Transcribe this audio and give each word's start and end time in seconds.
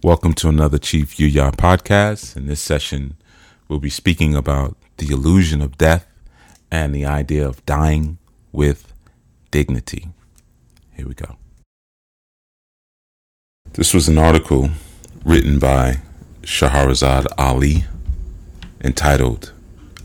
Welcome 0.00 0.34
to 0.34 0.48
another 0.48 0.78
Chief 0.78 1.16
Yuya 1.16 1.56
podcast. 1.56 2.36
In 2.36 2.46
this 2.46 2.60
session, 2.60 3.16
we'll 3.66 3.80
be 3.80 3.90
speaking 3.90 4.32
about 4.32 4.76
the 4.98 5.08
illusion 5.08 5.60
of 5.60 5.76
death 5.76 6.06
and 6.70 6.94
the 6.94 7.04
idea 7.04 7.44
of 7.44 7.66
dying 7.66 8.18
with 8.52 8.92
dignity. 9.50 10.10
Here 10.94 11.08
we 11.08 11.14
go. 11.14 11.34
This 13.72 13.92
was 13.92 14.08
an 14.08 14.18
article 14.18 14.70
written 15.24 15.58
by 15.58 15.96
Shahrazad 16.42 17.26
Ali 17.36 17.82
entitled, 18.80 19.50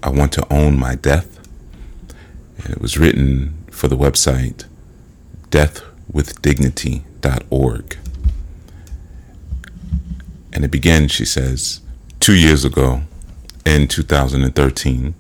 I 0.02 0.10
Want 0.10 0.32
to 0.34 0.52
Own 0.52 0.80
My 0.80 0.96
Death. 0.96 1.40
And 2.58 2.72
it 2.74 2.82
was 2.82 2.98
written 2.98 3.64
for 3.70 3.88
the 3.88 3.98
website 3.98 4.66
deathwithdignity.org. 5.52 7.98
And 10.54 10.64
it 10.64 10.72
begins, 10.72 11.12
she 11.12 11.26
says, 11.26 11.82
two 12.20 12.36
years 12.36 12.64
ago, 12.64 13.02
in 13.66 13.88
2013, 13.88 15.16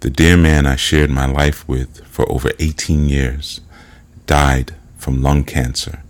the 0.00 0.10
dear 0.10 0.36
man 0.36 0.66
I 0.66 0.76
shared 0.76 1.10
my 1.10 1.26
life 1.26 1.66
with 1.68 2.04
for 2.06 2.30
over 2.30 2.50
18 2.58 3.08
years 3.08 3.60
died 4.26 4.74
from 4.96 5.22
lung 5.22 5.44
cancer 5.44 6.02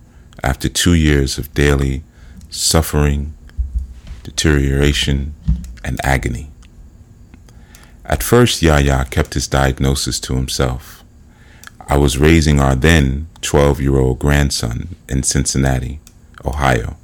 after 0.43 0.67
two 0.67 0.93
years 0.93 1.37
of 1.37 1.53
daily 1.53 2.03
suffering, 2.49 3.33
deterioration, 4.23 5.33
and 5.83 6.03
agony. 6.03 6.51
At 8.05 8.23
first, 8.23 8.61
Yahya 8.61 9.05
kept 9.11 9.35
his 9.35 9.47
diagnosis 9.47 10.19
to 10.21 10.35
himself. 10.35 11.03
I 11.87 11.97
was 11.97 12.17
raising 12.17 12.59
our 12.59 12.75
then 12.75 13.27
12 13.41 13.81
year 13.81 13.97
old 13.97 14.19
grandson 14.19 14.95
in 15.07 15.23
Cincinnati, 15.23 15.99
Ohio, 16.43 16.97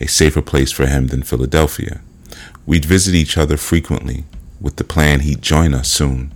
a 0.00 0.08
safer 0.08 0.42
place 0.42 0.72
for 0.72 0.86
him 0.86 1.08
than 1.08 1.22
Philadelphia. 1.22 2.00
We'd 2.66 2.84
visit 2.84 3.14
each 3.14 3.36
other 3.36 3.56
frequently 3.56 4.24
with 4.60 4.76
the 4.76 4.84
plan 4.84 5.20
he'd 5.20 5.42
join 5.42 5.74
us 5.74 5.88
soon. 5.88 6.32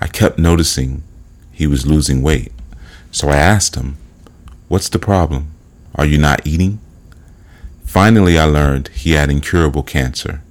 I 0.00 0.06
kept 0.06 0.38
noticing 0.38 1.02
he 1.52 1.66
was 1.66 1.86
losing 1.86 2.22
weight, 2.22 2.52
so 3.10 3.28
I 3.28 3.36
asked 3.36 3.74
him, 3.74 3.96
What's 4.68 4.88
the 4.88 4.98
problem? 4.98 5.50
Are 5.94 6.06
you 6.06 6.16
not 6.16 6.46
eating? 6.46 6.80
Finally, 7.84 8.38
I 8.38 8.44
learned 8.44 8.88
he 8.88 9.12
had 9.12 9.30
incurable 9.30 9.82
cancer. 9.82 10.42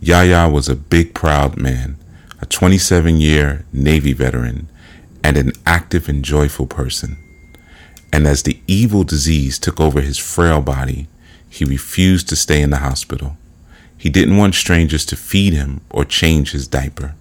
Yahya 0.00 0.48
was 0.48 0.68
a 0.68 0.74
big, 0.74 1.14
proud 1.14 1.56
man, 1.56 1.96
a 2.40 2.46
27 2.46 3.16
year 3.18 3.64
Navy 3.72 4.12
veteran, 4.12 4.68
and 5.22 5.36
an 5.36 5.52
active 5.64 6.08
and 6.08 6.24
joyful 6.24 6.66
person. 6.66 7.16
And 8.12 8.26
as 8.26 8.42
the 8.42 8.60
evil 8.66 9.04
disease 9.04 9.58
took 9.58 9.80
over 9.80 10.00
his 10.00 10.18
frail 10.18 10.60
body, 10.60 11.06
he 11.48 11.64
refused 11.64 12.28
to 12.28 12.36
stay 12.36 12.60
in 12.60 12.70
the 12.70 12.78
hospital. 12.78 13.36
He 13.96 14.08
didn't 14.10 14.36
want 14.36 14.54
strangers 14.54 15.04
to 15.06 15.16
feed 15.16 15.52
him 15.52 15.80
or 15.90 16.04
change 16.04 16.52
his 16.52 16.68
diaper. 16.68 17.14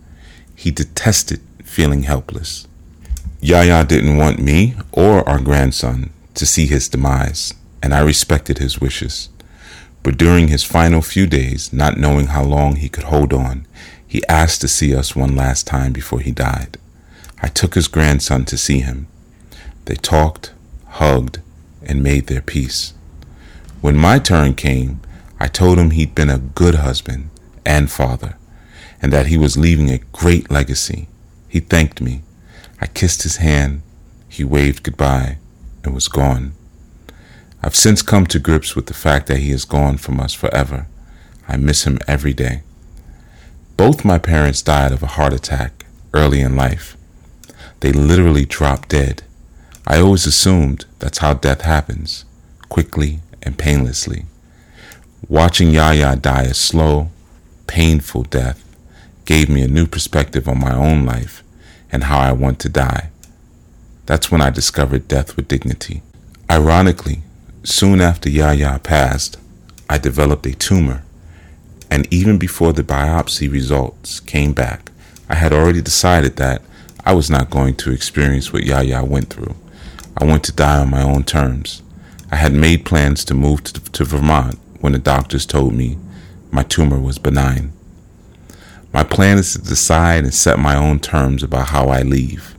He 0.56 0.72
detested 0.72 1.42
feeling 1.64 2.04
helpless. 2.04 2.68
Yahya 3.42 3.86
didn't 3.86 4.18
want 4.18 4.40
me 4.40 4.76
or 4.92 5.28
our 5.28 5.40
grandson 5.40 6.10
to 6.34 6.46
see 6.46 6.68
his 6.68 6.90
demise, 6.90 7.54
and 7.82 7.94
I 7.94 8.02
respected 8.02 8.58
his 8.58 8.82
wishes. 8.82 9.30
But 10.04 10.18
during 10.18 10.48
his 10.48 10.64
final 10.64 11.02
few 11.02 11.28
days, 11.28 11.72
not 11.72 11.98
knowing 11.98 12.28
how 12.28 12.44
long 12.44 12.78
he 12.78 12.90
could 12.90 13.06
hold 13.06 13.34
on, 13.34 13.66
he 14.06 14.26
asked 14.28 14.62
to 14.62 14.68
see 14.68 14.96
us 14.96 15.16
one 15.16 15.36
last 15.36 15.68
time 15.68 15.94
before 15.94 16.22
he 16.22 16.32
died. 16.32 16.78
I 17.42 17.48
took 17.48 17.76
his 17.76 17.88
grandson 17.88 18.46
to 18.46 18.58
see 18.58 18.80
him. 18.80 19.08
They 19.86 19.96
talked, 19.96 20.52
hugged, 20.88 21.40
and 21.84 22.02
made 22.02 22.28
their 22.28 22.42
peace. 22.42 22.95
When 23.86 23.98
my 23.98 24.18
turn 24.18 24.56
came, 24.56 25.00
I 25.40 25.46
told 25.46 25.78
him 25.78 25.92
he'd 25.92 26.16
been 26.16 26.32
a 26.32 26.40
good 26.40 26.74
husband 26.74 27.30
and 27.64 27.92
father, 27.92 28.36
and 29.00 29.14
that 29.14 29.28
he 29.28 29.38
was 29.38 29.58
leaving 29.58 29.92
a 29.92 30.00
great 30.12 30.50
legacy. 30.50 31.08
He 31.48 31.60
thanked 31.60 32.02
me. 32.02 32.24
I 32.82 32.88
kissed 32.88 33.22
his 33.22 33.36
hand. 33.36 33.84
He 34.28 34.44
waved 34.44 34.82
goodbye 34.82 35.38
and 35.84 35.94
was 35.94 36.08
gone. 36.08 36.54
I've 37.62 37.76
since 37.76 38.02
come 38.02 38.26
to 38.26 38.40
grips 38.40 38.76
with 38.76 38.88
the 38.88 38.96
fact 38.96 39.28
that 39.28 39.38
he 39.38 39.52
is 39.52 39.66
gone 39.66 39.98
from 39.98 40.20
us 40.20 40.34
forever. 40.34 40.88
I 41.48 41.56
miss 41.58 41.84
him 41.84 42.00
every 42.08 42.34
day. 42.34 42.64
Both 43.78 44.04
my 44.04 44.18
parents 44.18 44.64
died 44.64 44.94
of 44.94 45.04
a 45.04 45.14
heart 45.16 45.32
attack 45.32 45.86
early 46.12 46.42
in 46.42 46.56
life. 46.56 46.98
They 47.82 47.92
literally 47.92 48.46
dropped 48.46 48.90
dead. 48.90 49.22
I 49.86 50.00
always 50.00 50.26
assumed 50.26 50.86
that's 50.98 51.20
how 51.20 51.36
death 51.36 51.62
happens 51.62 52.26
quickly 52.68 53.20
and 53.46 53.58
painlessly. 53.58 54.26
Watching 55.30 55.70
Yahya 55.70 56.18
die 56.18 56.44
a 56.44 56.54
slow, 56.54 57.10
painful 57.68 58.24
death 58.24 58.64
gave 59.26 59.50
me 59.50 59.62
a 59.62 59.68
new 59.68 59.88
perspective 59.88 60.48
on 60.48 60.60
my 60.60 60.76
own 60.76 61.06
life 61.06 61.44
and 61.92 62.04
how 62.04 62.20
I 62.20 62.32
want 62.32 62.60
to 62.60 62.70
die. 62.70 63.10
That's 64.06 64.30
when 64.30 64.42
I 64.42 64.50
discovered 64.50 65.08
death 65.08 65.36
with 65.36 65.48
dignity. 65.48 66.04
Ironically, 66.50 67.24
soon 67.64 68.02
after 68.02 68.30
Yahya 68.30 68.80
passed, 68.84 69.38
I 69.90 69.98
developed 69.98 70.46
a 70.46 70.54
tumor, 70.54 71.04
and 71.90 72.12
even 72.14 72.38
before 72.38 72.74
the 72.74 72.84
biopsy 72.84 73.52
results 73.52 74.20
came 74.20 74.54
back, 74.54 74.92
I 75.30 75.36
had 75.36 75.54
already 75.54 75.82
decided 75.82 76.36
that 76.36 76.62
I 77.04 77.14
was 77.14 77.30
not 77.30 77.50
going 77.50 77.76
to 77.78 77.92
experience 77.92 78.52
what 78.52 78.64
Yahya 78.64 79.04
went 79.04 79.32
through. 79.32 79.56
I 80.18 80.26
want 80.26 80.44
to 80.46 80.52
die 80.52 80.80
on 80.80 80.90
my 80.90 81.02
own 81.02 81.24
terms. 81.24 81.82
I 82.32 82.38
had 82.38 82.54
made 82.54 82.86
plans 82.86 83.24
to 83.26 83.34
move 83.34 83.64
to, 83.66 83.74
to 83.92 84.04
Vermont 84.04 84.58
when 84.80 84.94
the 84.94 85.00
doctors 85.00 85.46
told 85.46 85.74
me 85.74 85.98
my 86.52 86.64
tumor 86.64 87.00
was 87.00 87.20
benign. 87.20 87.72
My 88.92 89.04
plan 89.04 89.38
is 89.38 89.54
to 89.54 89.62
decide 89.62 90.24
and 90.24 90.34
set 90.34 90.58
my 90.58 90.76
own 90.76 91.00
terms 91.00 91.44
about 91.44 91.68
how 91.68 91.90
I 91.90 92.02
leave. 92.02 92.56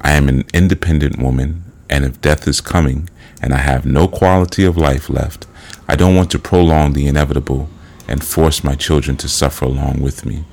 I 0.00 0.12
am 0.12 0.28
an 0.28 0.44
independent 0.52 1.18
woman, 1.18 1.64
and 1.88 2.04
if 2.04 2.20
death 2.20 2.48
is 2.48 2.60
coming 2.60 3.08
and 3.40 3.54
I 3.54 3.58
have 3.58 3.86
no 3.86 4.08
quality 4.08 4.64
of 4.64 4.76
life 4.76 5.08
left, 5.08 5.46
I 5.88 5.96
don't 5.96 6.16
want 6.16 6.30
to 6.32 6.38
prolong 6.38 6.92
the 6.92 7.06
inevitable 7.06 7.68
and 8.08 8.22
force 8.24 8.64
my 8.64 8.74
children 8.74 9.16
to 9.18 9.28
suffer 9.28 9.64
along 9.64 10.00
with 10.00 10.26
me. 10.26 10.44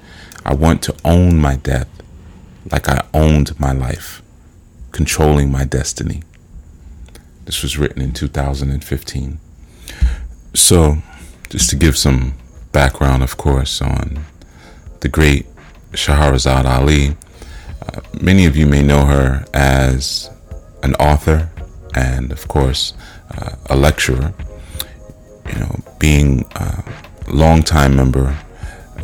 I 0.45 0.53
want 0.53 0.81
to 0.83 0.95
own 1.03 1.39
my 1.39 1.55
death 1.55 1.89
like 2.71 2.87
I 2.87 3.05
owned 3.13 3.59
my 3.59 3.71
life, 3.71 4.21
controlling 4.91 5.51
my 5.51 5.65
destiny. 5.65 6.23
This 7.49 7.63
was 7.63 7.79
written 7.79 7.99
in 7.99 8.11
2015. 8.11 9.39
So, 10.53 10.97
just 11.49 11.71
to 11.71 11.75
give 11.75 11.97
some 11.97 12.35
background, 12.71 13.23
of 13.23 13.37
course, 13.37 13.81
on 13.81 14.23
the 14.99 15.09
great 15.09 15.47
Shahrazad 15.93 16.65
Ali, 16.65 17.17
uh, 17.81 18.01
many 18.21 18.45
of 18.45 18.55
you 18.55 18.67
may 18.67 18.83
know 18.83 19.05
her 19.05 19.47
as 19.51 20.29
an 20.83 20.93
author 20.97 21.49
and, 21.95 22.31
of 22.31 22.47
course, 22.47 22.93
uh, 23.35 23.55
a 23.67 23.75
lecturer. 23.75 24.31
You 25.51 25.59
know, 25.59 25.79
being 25.97 26.45
a 26.53 26.83
longtime 27.29 27.95
member 27.95 28.37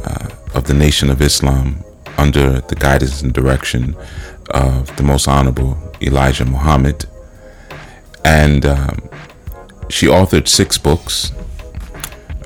uh, 0.03 0.29
of 0.53 0.65
the 0.65 0.75
Nation 0.75 1.09
of 1.09 1.19
Islam 1.19 1.83
under 2.19 2.61
the 2.61 2.75
guidance 2.75 3.23
and 3.23 3.33
direction 3.33 3.95
of 4.51 4.95
the 4.97 5.03
most 5.03 5.27
honorable 5.27 5.79
Elijah 5.99 6.45
Muhammad. 6.45 7.07
And 8.25 8.65
um, 8.65 9.07
she 9.87 10.07
authored 10.07 10.47
six 10.47 10.79
books. 10.79 11.31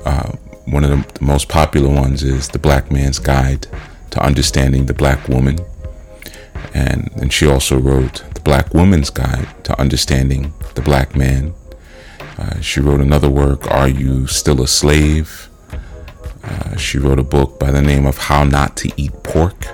Uh, 0.04 0.32
one 0.66 0.84
of 0.84 0.90
the, 0.90 1.24
most 1.24 1.48
popular 1.48 1.88
ones 1.88 2.22
is 2.22 2.48
The 2.48 2.58
Black 2.58 2.92
Man's 2.92 3.18
Guide 3.18 3.66
to 4.10 4.22
Understanding 4.22 4.84
the 4.84 4.92
Black 4.92 5.26
Woman. 5.26 5.58
And, 6.74 7.10
and 7.16 7.32
she 7.32 7.46
also 7.46 7.78
wrote 7.78 8.22
The 8.34 8.42
Black 8.42 8.74
Woman's 8.74 9.08
Guide 9.08 9.48
to 9.64 9.80
Understanding 9.80 10.52
the 10.74 10.82
Black 10.82 11.16
Man. 11.16 11.54
Uh, 12.36 12.60
she 12.60 12.80
wrote 12.80 13.00
another 13.00 13.30
work, 13.30 13.66
Are 13.70 13.88
You 13.88 14.26
Still 14.26 14.60
a 14.60 14.68
Slave? 14.68 15.48
Uh, 16.44 16.76
she 16.76 16.98
wrote 16.98 17.18
a 17.18 17.24
book 17.24 17.58
by 17.58 17.70
the 17.70 17.80
name 17.80 18.04
of 18.04 18.18
How 18.18 18.44
Not 18.44 18.76
to 18.78 18.92
Eat 18.98 19.14
Pork. 19.22 19.66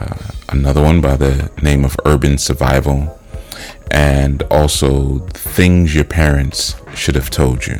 Uh, 0.00 0.28
another 0.50 0.82
one 0.82 1.00
by 1.00 1.16
the 1.16 1.50
name 1.62 1.84
of 1.84 1.96
Urban 2.04 2.38
Survival 2.38 3.18
and 3.90 4.42
also 4.44 5.18
things 5.28 5.94
your 5.94 6.04
parents 6.04 6.76
should 6.94 7.14
have 7.14 7.30
told 7.30 7.66
you. 7.66 7.78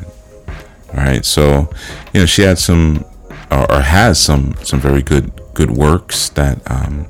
All 0.92 1.00
right, 1.00 1.24
so 1.24 1.70
you 2.12 2.20
know 2.20 2.26
she 2.26 2.42
had 2.42 2.58
some 2.58 3.04
or, 3.50 3.70
or 3.70 3.80
has 3.80 4.20
some 4.20 4.54
some 4.62 4.80
very 4.80 5.02
good 5.02 5.32
good 5.54 5.70
works 5.70 6.28
that 6.30 6.58
um, 6.70 7.06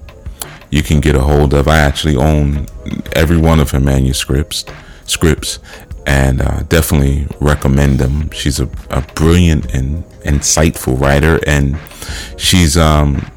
you 0.70 0.82
can 0.82 1.00
get 1.00 1.14
a 1.14 1.20
hold 1.20 1.54
of. 1.54 1.68
I 1.68 1.78
actually 1.78 2.16
own 2.16 2.66
every 3.12 3.36
one 3.36 3.60
of 3.60 3.70
her 3.70 3.80
manuscripts 3.80 4.64
scripts 5.06 5.58
and 6.06 6.42
uh, 6.42 6.62
definitely 6.64 7.26
recommend 7.40 7.98
them. 7.98 8.30
She's 8.30 8.60
a, 8.60 8.68
a, 8.90 9.00
brilliant 9.14 9.74
and 9.74 10.04
insightful 10.24 11.00
writer, 11.00 11.40
and 11.46 11.78
she's 12.36 12.76
um, 12.76 13.30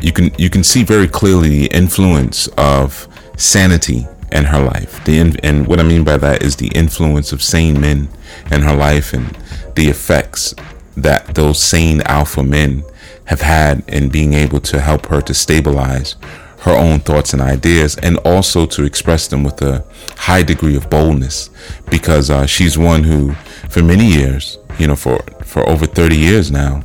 you 0.00 0.12
can 0.12 0.32
you 0.38 0.50
can 0.50 0.64
see 0.64 0.82
very 0.84 1.08
clearly 1.08 1.48
the 1.48 1.66
influence 1.66 2.48
of 2.56 3.06
sanity 3.36 4.06
in 4.32 4.44
her 4.44 4.62
life. 4.62 5.04
The 5.04 5.38
and 5.42 5.66
what 5.66 5.80
I 5.80 5.82
mean 5.82 6.04
by 6.04 6.16
that 6.18 6.42
is 6.42 6.56
the 6.56 6.68
influence 6.68 7.32
of 7.32 7.42
sane 7.42 7.80
men 7.80 8.08
in 8.50 8.62
her 8.62 8.74
life 8.74 9.12
and 9.12 9.36
the 9.74 9.88
effects 9.88 10.54
that 10.96 11.34
those 11.34 11.62
sane 11.62 12.00
alpha 12.02 12.42
men 12.42 12.82
have 13.26 13.40
had 13.40 13.84
in 13.88 14.08
being 14.08 14.34
able 14.34 14.60
to 14.60 14.80
help 14.80 15.06
her 15.06 15.20
to 15.20 15.34
stabilize 15.34 16.16
her 16.60 16.72
own 16.72 16.98
thoughts 16.98 17.32
and 17.32 17.40
ideas 17.40 17.96
and 17.98 18.16
also 18.18 18.66
to 18.66 18.84
express 18.84 19.28
them 19.28 19.44
with 19.44 19.62
a 19.62 19.84
high 20.16 20.42
degree 20.42 20.76
of 20.76 20.90
boldness 20.90 21.50
because 21.88 22.30
uh, 22.30 22.46
she's 22.46 22.76
one 22.76 23.04
who 23.04 23.32
for 23.68 23.82
many 23.82 24.06
years 24.06 24.58
you 24.78 24.86
know 24.86 24.96
for 24.96 25.18
for 25.44 25.68
over 25.68 25.86
30 25.86 26.16
years 26.16 26.50
now 26.50 26.82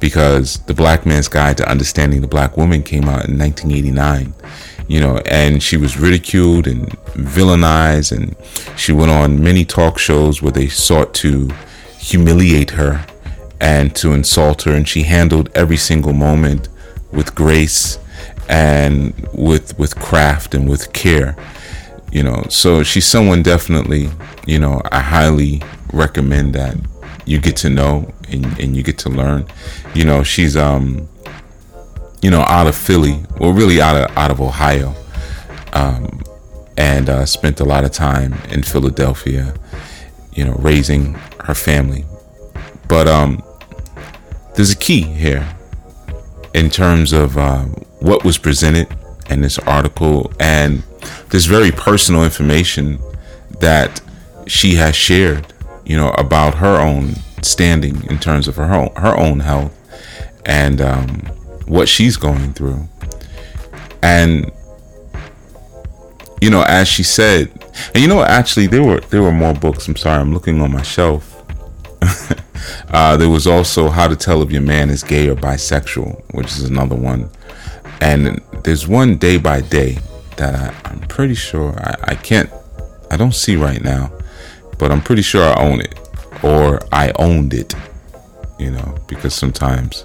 because 0.00 0.58
the 0.66 0.74
black 0.74 1.04
man's 1.06 1.28
guide 1.28 1.56
to 1.56 1.68
understanding 1.68 2.20
the 2.20 2.28
black 2.28 2.56
woman 2.56 2.82
came 2.82 3.04
out 3.04 3.28
in 3.28 3.38
1989 3.38 4.32
you 4.88 5.00
know 5.00 5.18
and 5.26 5.62
she 5.62 5.76
was 5.76 5.98
ridiculed 5.98 6.66
and 6.66 6.88
villainized 7.14 8.16
and 8.16 8.36
she 8.78 8.92
went 8.92 9.10
on 9.10 9.42
many 9.42 9.64
talk 9.64 9.98
shows 9.98 10.40
where 10.40 10.52
they 10.52 10.68
sought 10.68 11.12
to 11.14 11.48
humiliate 11.98 12.70
her 12.70 13.04
and 13.60 13.96
to 13.96 14.12
insult 14.12 14.62
her 14.62 14.72
and 14.72 14.88
she 14.88 15.02
handled 15.02 15.50
every 15.54 15.76
single 15.76 16.12
moment 16.12 16.68
with 17.12 17.34
grace 17.34 17.98
and 18.48 19.12
with 19.32 19.76
with 19.78 19.96
craft 19.96 20.54
and 20.54 20.68
with 20.68 20.92
care 20.92 21.36
you 22.12 22.22
know. 22.22 22.44
So 22.48 22.82
she's 22.82 23.06
someone 23.06 23.42
definitely 23.42 24.08
you 24.46 24.58
know 24.58 24.80
i 24.92 25.00
highly 25.00 25.62
recommend 25.92 26.54
that 26.54 26.76
you 27.26 27.38
get 27.38 27.56
to 27.56 27.68
know 27.68 28.12
and, 28.30 28.46
and 28.58 28.76
you 28.76 28.82
get 28.82 28.98
to 28.98 29.08
learn. 29.10 29.46
You 29.94 30.04
know 30.04 30.22
she's 30.22 30.56
um 30.56 31.08
you 32.22 32.30
know 32.30 32.40
out 32.42 32.66
of 32.66 32.74
philly 32.74 33.20
well 33.38 33.52
really 33.52 33.80
out 33.80 33.96
of 33.96 34.16
out 34.16 34.30
of 34.30 34.40
ohio 34.40 34.94
um 35.72 36.22
and 36.78 37.08
uh, 37.08 37.24
spent 37.24 37.60
a 37.60 37.64
lot 37.64 37.84
of 37.84 37.90
time 37.90 38.34
in 38.50 38.62
philadelphia 38.62 39.54
you 40.36 40.44
know 40.44 40.52
raising 40.58 41.14
her 41.44 41.54
family. 41.54 42.04
But 42.86 43.08
um 43.08 43.42
there's 44.54 44.70
a 44.70 44.76
key 44.76 45.02
here 45.02 45.56
in 46.54 46.70
terms 46.70 47.12
of 47.12 47.36
uh, 47.36 47.64
what 48.00 48.24
was 48.24 48.38
presented 48.38 48.88
in 49.28 49.42
this 49.42 49.58
article 49.58 50.32
and 50.40 50.82
this 51.28 51.44
very 51.44 51.70
personal 51.70 52.24
information 52.24 52.98
that 53.60 54.00
she 54.46 54.76
has 54.76 54.96
shared, 54.96 55.52
you 55.84 55.94
know, 55.94 56.10
about 56.12 56.54
her 56.54 56.80
own 56.80 57.16
standing 57.42 58.02
in 58.04 58.18
terms 58.18 58.48
of 58.48 58.56
her 58.56 58.72
own, 58.72 58.90
her 58.96 59.14
own 59.14 59.40
health. 59.40 59.74
And 60.46 60.80
um, 60.80 61.22
what 61.66 61.88
she's 61.88 62.16
going 62.16 62.52
through. 62.52 62.88
And 64.02 64.50
you 66.40 66.50
know, 66.50 66.62
as 66.62 66.86
she 66.88 67.02
said, 67.02 67.50
and 67.94 68.02
you 68.02 68.08
know, 68.08 68.22
actually, 68.22 68.66
there 68.66 68.82
were 68.82 69.00
there 69.00 69.22
were 69.22 69.32
more 69.32 69.54
books. 69.54 69.88
I'm 69.88 69.96
sorry, 69.96 70.20
I'm 70.20 70.32
looking 70.32 70.60
on 70.60 70.72
my 70.72 70.82
shelf. 70.82 71.32
uh, 72.90 73.16
there 73.16 73.28
was 73.28 73.46
also 73.46 73.88
How 73.88 74.08
to 74.08 74.16
Tell 74.16 74.42
If 74.42 74.50
Your 74.50 74.62
Man 74.62 74.90
Is 74.90 75.02
Gay 75.02 75.28
or 75.28 75.34
Bisexual, 75.34 76.34
which 76.34 76.48
is 76.48 76.64
another 76.64 76.96
one. 76.96 77.30
And 78.00 78.42
there's 78.64 78.86
one 78.86 79.16
day 79.16 79.38
by 79.38 79.62
day 79.62 79.98
that 80.36 80.74
I, 80.84 80.90
am 80.90 81.00
pretty 81.00 81.34
sure 81.34 81.72
I, 81.78 82.12
I 82.12 82.14
can't, 82.14 82.50
I 83.10 83.16
don't 83.16 83.34
see 83.34 83.56
right 83.56 83.82
now, 83.82 84.12
but 84.78 84.92
I'm 84.92 85.00
pretty 85.00 85.22
sure 85.22 85.42
I 85.42 85.54
own 85.54 85.80
it 85.80 85.98
or 86.42 86.80
I 86.92 87.12
owned 87.18 87.54
it, 87.54 87.74
you 88.58 88.70
know, 88.70 88.96
because 89.06 89.34
sometimes 89.34 90.04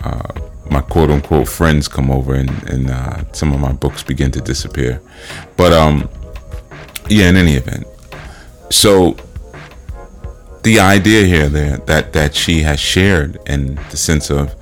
uh, 0.00 0.32
my 0.70 0.80
quote 0.80 1.10
unquote 1.10 1.48
friends 1.48 1.88
come 1.88 2.10
over 2.10 2.34
and, 2.34 2.50
and 2.68 2.90
uh, 2.90 3.24
some 3.32 3.52
of 3.52 3.60
my 3.60 3.72
books 3.72 4.02
begin 4.02 4.30
to 4.32 4.40
disappear. 4.40 5.00
But 5.56 5.72
um, 5.72 6.08
yeah, 7.08 7.28
in 7.28 7.36
any 7.36 7.54
event. 7.54 7.86
So 8.70 9.16
the 10.66 10.80
idea 10.80 11.24
here 11.24 11.48
there 11.48 11.76
that 11.76 12.12
that 12.12 12.34
she 12.34 12.62
has 12.62 12.80
shared 12.80 13.38
in 13.46 13.76
the 13.90 13.96
sense 13.96 14.30
of 14.30 14.52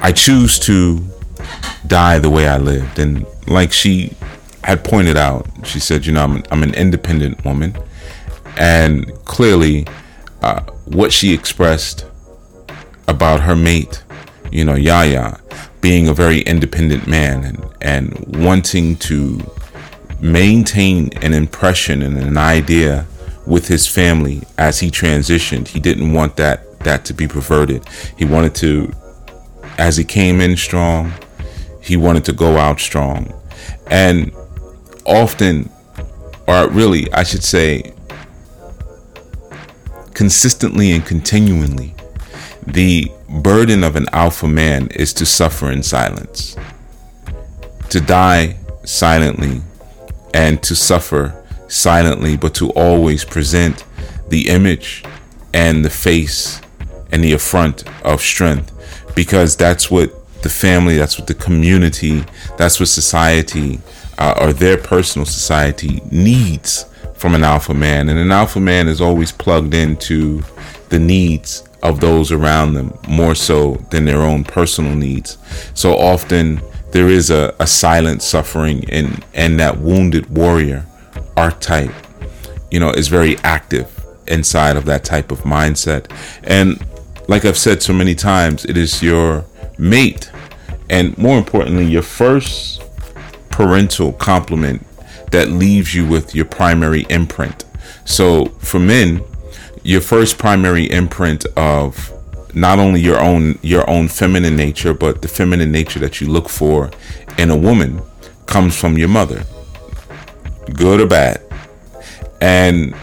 I 0.00 0.10
choose 0.10 0.58
to 0.60 1.00
die 1.86 2.18
the 2.18 2.28
way 2.28 2.48
I 2.48 2.58
lived 2.58 2.98
and 2.98 3.24
like 3.46 3.72
she 3.72 4.12
had 4.64 4.82
pointed 4.82 5.16
out 5.16 5.46
she 5.64 5.78
said 5.78 6.04
you 6.04 6.12
know 6.12 6.24
I'm, 6.24 6.42
I'm 6.50 6.64
an 6.64 6.74
independent 6.74 7.44
woman 7.44 7.76
and 8.56 9.14
clearly 9.24 9.86
uh, 10.42 10.62
what 10.86 11.12
she 11.12 11.32
expressed 11.32 12.06
about 13.06 13.40
her 13.42 13.54
mate 13.54 14.02
you 14.50 14.64
know 14.64 14.74
Yahya 14.74 15.40
being 15.80 16.08
a 16.08 16.14
very 16.14 16.40
independent 16.40 17.06
man 17.06 17.44
and 17.44 17.64
and 17.80 18.44
wanting 18.44 18.96
to 18.96 19.40
maintain 20.20 21.10
an 21.22 21.32
impression 21.34 22.02
and 22.02 22.16
an 22.18 22.36
idea 22.38 23.06
with 23.46 23.68
his 23.68 23.86
family 23.86 24.42
as 24.58 24.80
he 24.80 24.90
transitioned. 24.90 25.68
He 25.68 25.78
didn't 25.80 26.12
want 26.12 26.36
that 26.36 26.78
that 26.80 27.04
to 27.06 27.14
be 27.14 27.28
perverted. 27.28 27.86
He 28.16 28.24
wanted 28.24 28.54
to 28.56 28.92
as 29.78 29.96
he 29.96 30.04
came 30.04 30.40
in 30.40 30.56
strong, 30.56 31.12
he 31.82 31.96
wanted 31.96 32.24
to 32.24 32.32
go 32.32 32.56
out 32.56 32.80
strong. 32.80 33.32
And 33.88 34.32
often 35.04 35.70
or 36.48 36.68
really 36.68 37.12
I 37.12 37.22
should 37.22 37.44
say 37.44 37.92
consistently 40.14 40.92
and 40.92 41.04
continually 41.04 41.95
the 42.66 43.10
burden 43.28 43.84
of 43.84 43.96
an 43.96 44.06
alpha 44.12 44.48
man 44.48 44.88
is 44.88 45.12
to 45.14 45.26
suffer 45.26 45.70
in 45.70 45.82
silence. 45.82 46.56
To 47.90 48.00
die 48.00 48.56
silently 48.84 49.62
and 50.34 50.62
to 50.64 50.74
suffer 50.74 51.42
silently, 51.68 52.36
but 52.36 52.54
to 52.56 52.70
always 52.70 53.24
present 53.24 53.84
the 54.28 54.48
image 54.48 55.04
and 55.54 55.84
the 55.84 55.90
face 55.90 56.60
and 57.12 57.22
the 57.22 57.32
affront 57.32 57.84
of 58.04 58.20
strength 58.20 58.72
because 59.14 59.56
that's 59.56 59.90
what 59.90 60.12
the 60.42 60.48
family, 60.48 60.96
that's 60.96 61.18
what 61.18 61.26
the 61.26 61.34
community, 61.34 62.24
that's 62.56 62.78
what 62.78 62.88
society 62.88 63.80
uh, 64.18 64.34
or 64.40 64.52
their 64.52 64.76
personal 64.76 65.26
society 65.26 66.00
needs 66.10 66.84
from 67.14 67.34
an 67.34 67.42
alpha 67.42 67.74
man. 67.74 68.08
And 68.08 68.18
an 68.18 68.30
alpha 68.30 68.60
man 68.60 68.88
is 68.88 69.00
always 69.00 69.32
plugged 69.32 69.74
into 69.74 70.42
the 70.90 70.98
needs 70.98 71.65
of 71.88 72.00
those 72.00 72.32
around 72.32 72.74
them 72.74 72.92
more 73.08 73.34
so 73.34 73.74
than 73.90 74.04
their 74.04 74.22
own 74.22 74.44
personal 74.44 74.94
needs. 74.94 75.38
So 75.74 75.96
often 75.96 76.60
there 76.92 77.08
is 77.08 77.30
a, 77.30 77.54
a 77.60 77.66
silent 77.66 78.22
suffering 78.22 78.88
and, 78.90 79.24
and 79.34 79.60
that 79.60 79.78
wounded 79.78 80.36
warrior 80.36 80.84
archetype, 81.36 81.92
you 82.70 82.80
know, 82.80 82.90
is 82.90 83.08
very 83.08 83.36
active 83.38 83.92
inside 84.26 84.76
of 84.76 84.84
that 84.86 85.04
type 85.04 85.30
of 85.30 85.40
mindset. 85.40 86.10
And 86.42 86.84
like 87.28 87.44
I've 87.44 87.58
said 87.58 87.82
so 87.82 87.92
many 87.92 88.14
times, 88.14 88.64
it 88.64 88.76
is 88.76 89.02
your 89.02 89.44
mate 89.78 90.30
and 90.88 91.16
more 91.18 91.38
importantly, 91.38 91.86
your 91.86 92.02
first 92.02 92.82
parental 93.50 94.12
compliment 94.12 94.86
that 95.30 95.48
leaves 95.48 95.94
you 95.94 96.06
with 96.06 96.34
your 96.34 96.44
primary 96.44 97.06
imprint. 97.08 97.64
So 98.04 98.46
for 98.60 98.78
men, 98.78 99.22
your 99.86 100.00
first 100.00 100.36
primary 100.36 100.90
imprint 100.90 101.46
of 101.56 102.12
not 102.54 102.80
only 102.80 103.00
your 103.00 103.20
own 103.20 103.56
your 103.62 103.88
own 103.88 104.08
feminine 104.08 104.56
nature, 104.56 104.92
but 104.92 105.22
the 105.22 105.28
feminine 105.28 105.70
nature 105.70 106.00
that 106.00 106.20
you 106.20 106.26
look 106.26 106.48
for 106.48 106.90
in 107.38 107.50
a 107.50 107.56
woman 107.56 108.02
comes 108.46 108.78
from 108.78 108.98
your 108.98 109.08
mother 109.08 109.44
good 110.74 111.00
or 111.00 111.06
bad. 111.06 111.40
And 112.40 112.94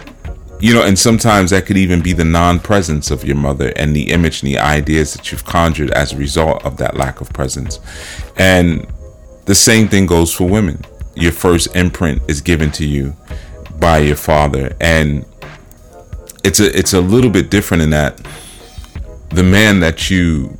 you 0.60 0.74
know, 0.74 0.84
and 0.84 1.00
sometimes 1.00 1.52
that 1.52 1.66
could 1.66 1.78
even 1.78 2.02
be 2.02 2.14
the 2.14 2.26
non-presence 2.26 3.12
of 3.12 3.24
your 3.24 3.36
mother 3.36 3.74
and 3.76 3.96
the 3.96 4.12
image 4.12 4.44
and 4.44 4.52
the 4.52 4.60
ideas 4.60 5.14
that 5.14 5.32
you've 5.32 5.46
conjured 5.46 5.92
as 5.92 6.14
a 6.14 6.18
result 6.18 6.64
of 6.66 6.78
that 6.78 6.96
lack 6.96 7.22
of 7.22 7.32
presence. 7.32 7.80
And 8.38 8.88
the 9.46 9.56
same 9.56 9.88
thing 9.88 10.06
goes 10.06 10.34
for 10.34 10.48
women. 10.48 10.82
Your 11.16 11.34
first 11.34 11.76
imprint 11.76 12.22
is 12.30 12.42
given 12.42 12.72
to 12.72 12.86
you 12.86 13.16
by 13.78 14.00
your 14.00 14.16
father, 14.16 14.76
and 14.80 15.26
it's 16.44 16.60
a 16.60 16.78
it's 16.78 16.94
a 16.94 17.02
little 17.02 17.30
bit 17.30 17.50
different 17.50 17.84
in 17.84 17.90
that 17.92 18.20
the 19.30 19.44
man 19.44 19.80
that 19.80 20.10
you 20.10 20.58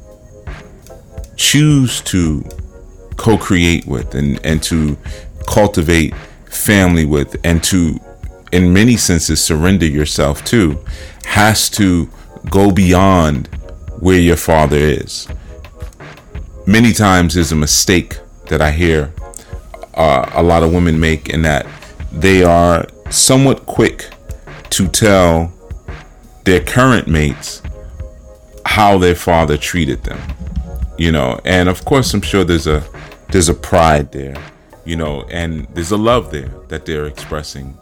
choose 1.36 2.02
to 2.02 2.44
co-create 3.18 3.86
with 3.86 4.16
and 4.16 4.44
and 4.46 4.64
to 4.64 4.98
cultivate 5.48 6.14
family 6.46 7.06
with 7.06 7.36
and 7.44 7.64
to 7.64 8.00
in 8.52 8.72
many 8.72 8.96
senses 8.96 9.44
surrender 9.44 9.86
yourself 9.86 10.44
to 10.46 10.80
has 11.26 11.70
to 11.70 12.10
go 12.50 12.72
beyond 12.72 13.48
where 14.00 14.20
your 14.20 14.36
father 14.36 14.78
is. 14.78 15.28
Many 16.68 16.94
times 16.94 17.34
there's 17.34 17.52
a 17.52 17.56
mistake 17.56 18.20
that 18.48 18.62
i 18.62 18.72
hear 18.72 19.12
uh, 19.96 20.30
a 20.34 20.44
lot 20.44 20.64
of 20.64 20.74
women 20.74 21.00
make 21.00 21.30
in 21.30 21.42
that 21.44 21.66
they 22.12 22.44
are 22.44 22.86
somewhat 23.10 23.66
quick 23.66 24.10
to 24.70 24.88
tell 24.88 25.52
their 26.44 26.60
current 26.62 27.08
mates 27.08 27.62
how 28.66 28.98
their 28.98 29.16
father 29.16 29.58
treated 29.58 30.04
them 30.04 30.20
you 30.98 31.12
know 31.12 31.40
and 31.46 31.70
of 31.70 31.84
course 31.86 32.14
i'm 32.14 32.22
sure 32.22 32.44
there's 32.44 32.68
a 32.68 32.84
there's 33.30 33.50
a 33.50 33.54
pride 33.54 34.12
there 34.12 34.36
you 34.86 34.96
know, 34.96 35.24
and 35.30 35.68
there's 35.74 35.92
a 35.92 35.98
love 35.98 36.32
there 36.32 36.50
that 36.68 36.86
they're 36.86 37.06
expressing 37.06 37.78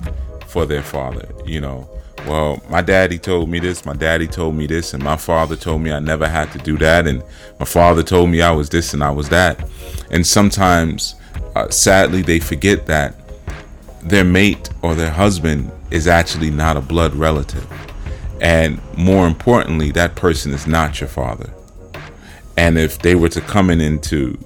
for 0.47 0.65
their 0.65 0.83
father, 0.83 1.27
you 1.45 1.59
know. 1.61 1.87
well, 2.27 2.61
my 2.69 2.81
daddy 2.81 3.17
told 3.17 3.49
me 3.49 3.59
this, 3.59 3.85
my 3.85 3.93
daddy 3.93 4.27
told 4.27 4.55
me 4.55 4.67
this, 4.67 4.93
and 4.93 5.03
my 5.03 5.17
father 5.17 5.55
told 5.55 5.81
me 5.81 5.91
I 5.91 5.99
never 5.99 6.27
had 6.27 6.51
to 6.51 6.59
do 6.59 6.77
that, 6.77 7.07
and 7.07 7.23
my 7.59 7.65
father 7.65 8.03
told 8.03 8.29
me 8.29 8.41
I 8.41 8.51
was 8.51 8.69
this 8.69 8.93
and 8.93 9.03
I 9.03 9.09
was 9.09 9.29
that. 9.29 9.67
And 10.11 10.25
sometimes, 10.25 11.15
uh, 11.55 11.69
sadly, 11.69 12.21
they 12.21 12.39
forget 12.39 12.85
that 12.85 13.15
their 14.03 14.23
mate 14.23 14.69
or 14.83 14.93
their 14.93 15.09
husband 15.09 15.71
is 15.89 16.07
actually 16.07 16.51
not 16.51 16.77
a 16.77 16.81
blood 16.81 17.15
relative. 17.15 17.67
And 18.41 18.81
more 18.97 19.27
importantly, 19.27 19.91
that 19.91 20.15
person 20.15 20.51
is 20.51 20.65
not 20.65 20.99
your 20.99 21.07
father. 21.07 21.53
And 22.57 22.77
if 22.77 22.99
they 22.99 23.13
were 23.13 23.29
to 23.29 23.41
come 23.41 23.69
in 23.69 23.79
into, 23.79 24.37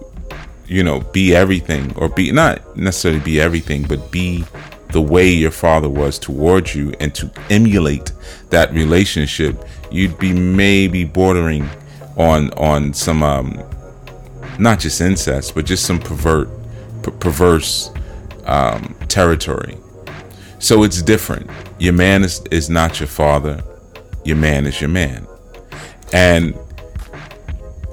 you 0.68 0.84
know, 0.84 1.00
be 1.00 1.34
everything 1.34 1.96
or 1.96 2.10
be 2.10 2.32
not 2.32 2.78
necessarily 2.78 3.22
be 3.22 3.40
everything, 3.40 3.84
but 3.84 4.12
be 4.12 4.44
the 4.90 5.02
way 5.02 5.30
your 5.30 5.52
father 5.52 5.90
was 5.90 6.20
towards 6.20 6.76
you 6.76 6.94
and 7.00 7.16
to 7.16 7.32
emulate 7.50 8.12
that 8.50 8.72
relationship, 8.74 9.66
you'd 9.90 10.20
be 10.20 10.34
maybe 10.34 11.06
bordering 11.06 11.68
on 12.18 12.52
on 12.54 12.94
some 12.94 13.24
um, 13.24 13.64
not 14.60 14.80
just 14.80 15.00
incest, 15.00 15.56
but 15.56 15.66
just 15.66 15.86
some 15.86 16.00
pervert, 16.00 16.50
perverse 17.22 17.92
um, 18.46 18.94
territory. 19.08 19.78
So 20.60 20.84
it's 20.84 21.02
different. 21.02 21.50
Your 21.80 21.94
man 21.94 22.24
is, 22.24 22.42
is 22.52 22.70
not 22.70 23.00
your 23.00 23.08
father 23.08 23.64
your 24.26 24.38
man 24.38 24.66
is 24.66 24.82
your 24.82 24.90
man. 24.90 25.28
And 26.12 26.58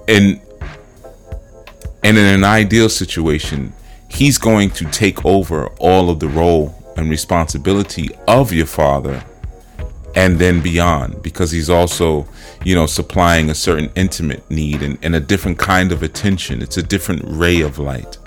in 0.08 0.40
and 2.02 2.18
in 2.18 2.24
an 2.24 2.44
ideal 2.44 2.88
situation, 2.88 3.72
he's 4.08 4.38
going 4.38 4.70
to 4.70 4.84
take 4.86 5.24
over 5.24 5.68
all 5.78 6.10
of 6.10 6.18
the 6.18 6.28
role 6.28 6.74
and 6.96 7.08
responsibility 7.08 8.10
of 8.26 8.52
your 8.52 8.66
father 8.66 9.24
and 10.14 10.38
then 10.38 10.60
beyond 10.60 11.22
because 11.22 11.50
he's 11.50 11.70
also 11.70 12.26
you 12.64 12.74
know 12.74 12.86
supplying 12.86 13.48
a 13.48 13.54
certain 13.54 13.90
intimate 13.94 14.48
need 14.50 14.82
and, 14.82 14.98
and 15.02 15.14
a 15.14 15.20
different 15.20 15.58
kind 15.58 15.90
of 15.90 16.02
attention 16.02 16.60
it's 16.60 16.76
a 16.76 16.82
different 16.82 17.22
ray 17.24 17.62
of 17.62 17.78
light 17.78 18.18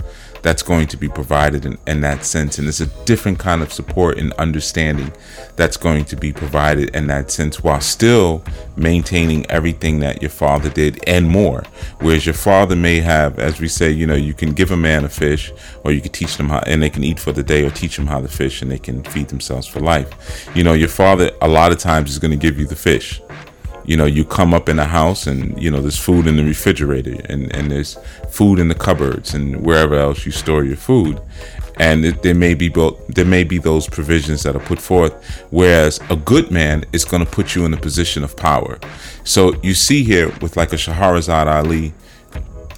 that's 0.46 0.62
going 0.62 0.86
to 0.86 0.96
be 0.96 1.08
provided 1.08 1.66
in, 1.66 1.76
in 1.88 2.00
that 2.02 2.24
sense. 2.24 2.56
And 2.60 2.68
it's 2.68 2.78
a 2.78 2.86
different 3.04 3.40
kind 3.40 3.62
of 3.62 3.72
support 3.72 4.16
and 4.16 4.32
understanding 4.34 5.12
that's 5.56 5.76
going 5.76 6.04
to 6.04 6.14
be 6.14 6.32
provided 6.32 6.94
in 6.94 7.08
that 7.08 7.32
sense 7.32 7.64
while 7.64 7.80
still 7.80 8.44
maintaining 8.76 9.44
everything 9.50 9.98
that 9.98 10.22
your 10.22 10.30
father 10.30 10.70
did 10.70 11.02
and 11.04 11.28
more. 11.28 11.64
Whereas 11.98 12.26
your 12.26 12.34
father 12.36 12.76
may 12.76 13.00
have, 13.00 13.40
as 13.40 13.58
we 13.58 13.66
say, 13.66 13.90
you 13.90 14.06
know, 14.06 14.14
you 14.14 14.34
can 14.34 14.52
give 14.52 14.70
a 14.70 14.76
man 14.76 15.04
a 15.04 15.08
fish 15.08 15.52
or 15.82 15.90
you 15.90 16.00
can 16.00 16.12
teach 16.12 16.36
them 16.36 16.48
how, 16.48 16.60
and 16.60 16.80
they 16.80 16.90
can 16.90 17.02
eat 17.02 17.18
for 17.18 17.32
the 17.32 17.42
day 17.42 17.66
or 17.66 17.70
teach 17.70 17.96
them 17.96 18.06
how 18.06 18.20
to 18.20 18.28
fish 18.28 18.62
and 18.62 18.70
they 18.70 18.78
can 18.78 19.02
feed 19.02 19.26
themselves 19.26 19.66
for 19.66 19.80
life. 19.80 20.48
You 20.54 20.62
know, 20.62 20.74
your 20.74 20.88
father 20.88 21.32
a 21.42 21.48
lot 21.48 21.72
of 21.72 21.78
times 21.78 22.12
is 22.12 22.20
going 22.20 22.30
to 22.30 22.36
give 22.36 22.56
you 22.56 22.68
the 22.68 22.76
fish 22.76 23.20
you 23.86 23.96
know 23.96 24.04
you 24.04 24.24
come 24.24 24.52
up 24.52 24.68
in 24.68 24.78
a 24.78 24.84
house 24.84 25.26
and 25.26 25.60
you 25.62 25.70
know 25.70 25.80
there's 25.80 25.98
food 25.98 26.26
in 26.26 26.36
the 26.36 26.44
refrigerator 26.44 27.16
and 27.28 27.54
and 27.54 27.70
there's 27.70 27.96
food 28.28 28.58
in 28.58 28.68
the 28.68 28.74
cupboards 28.74 29.32
and 29.32 29.64
wherever 29.64 29.94
else 29.94 30.26
you 30.26 30.32
store 30.32 30.64
your 30.64 30.76
food. 30.76 31.20
And 31.78 32.06
it, 32.06 32.22
there 32.22 32.34
may 32.34 32.54
be 32.54 32.68
both 32.68 33.06
there 33.06 33.24
may 33.24 33.44
be 33.44 33.58
those 33.58 33.86
provisions 33.86 34.42
that 34.42 34.56
are 34.56 34.60
put 34.60 34.80
forth 34.80 35.12
whereas 35.50 36.00
a 36.10 36.16
good 36.16 36.50
man 36.50 36.84
is 36.92 37.04
going 37.04 37.24
to 37.24 37.30
put 37.30 37.54
you 37.54 37.64
in 37.64 37.74
a 37.74 37.76
position 37.76 38.24
of 38.24 38.36
power. 38.36 38.78
So 39.24 39.54
you 39.62 39.74
see 39.74 40.02
here 40.02 40.28
with 40.40 40.56
like 40.56 40.72
a 40.72 40.76
Shahrazad 40.76 41.46
Ali 41.46 41.94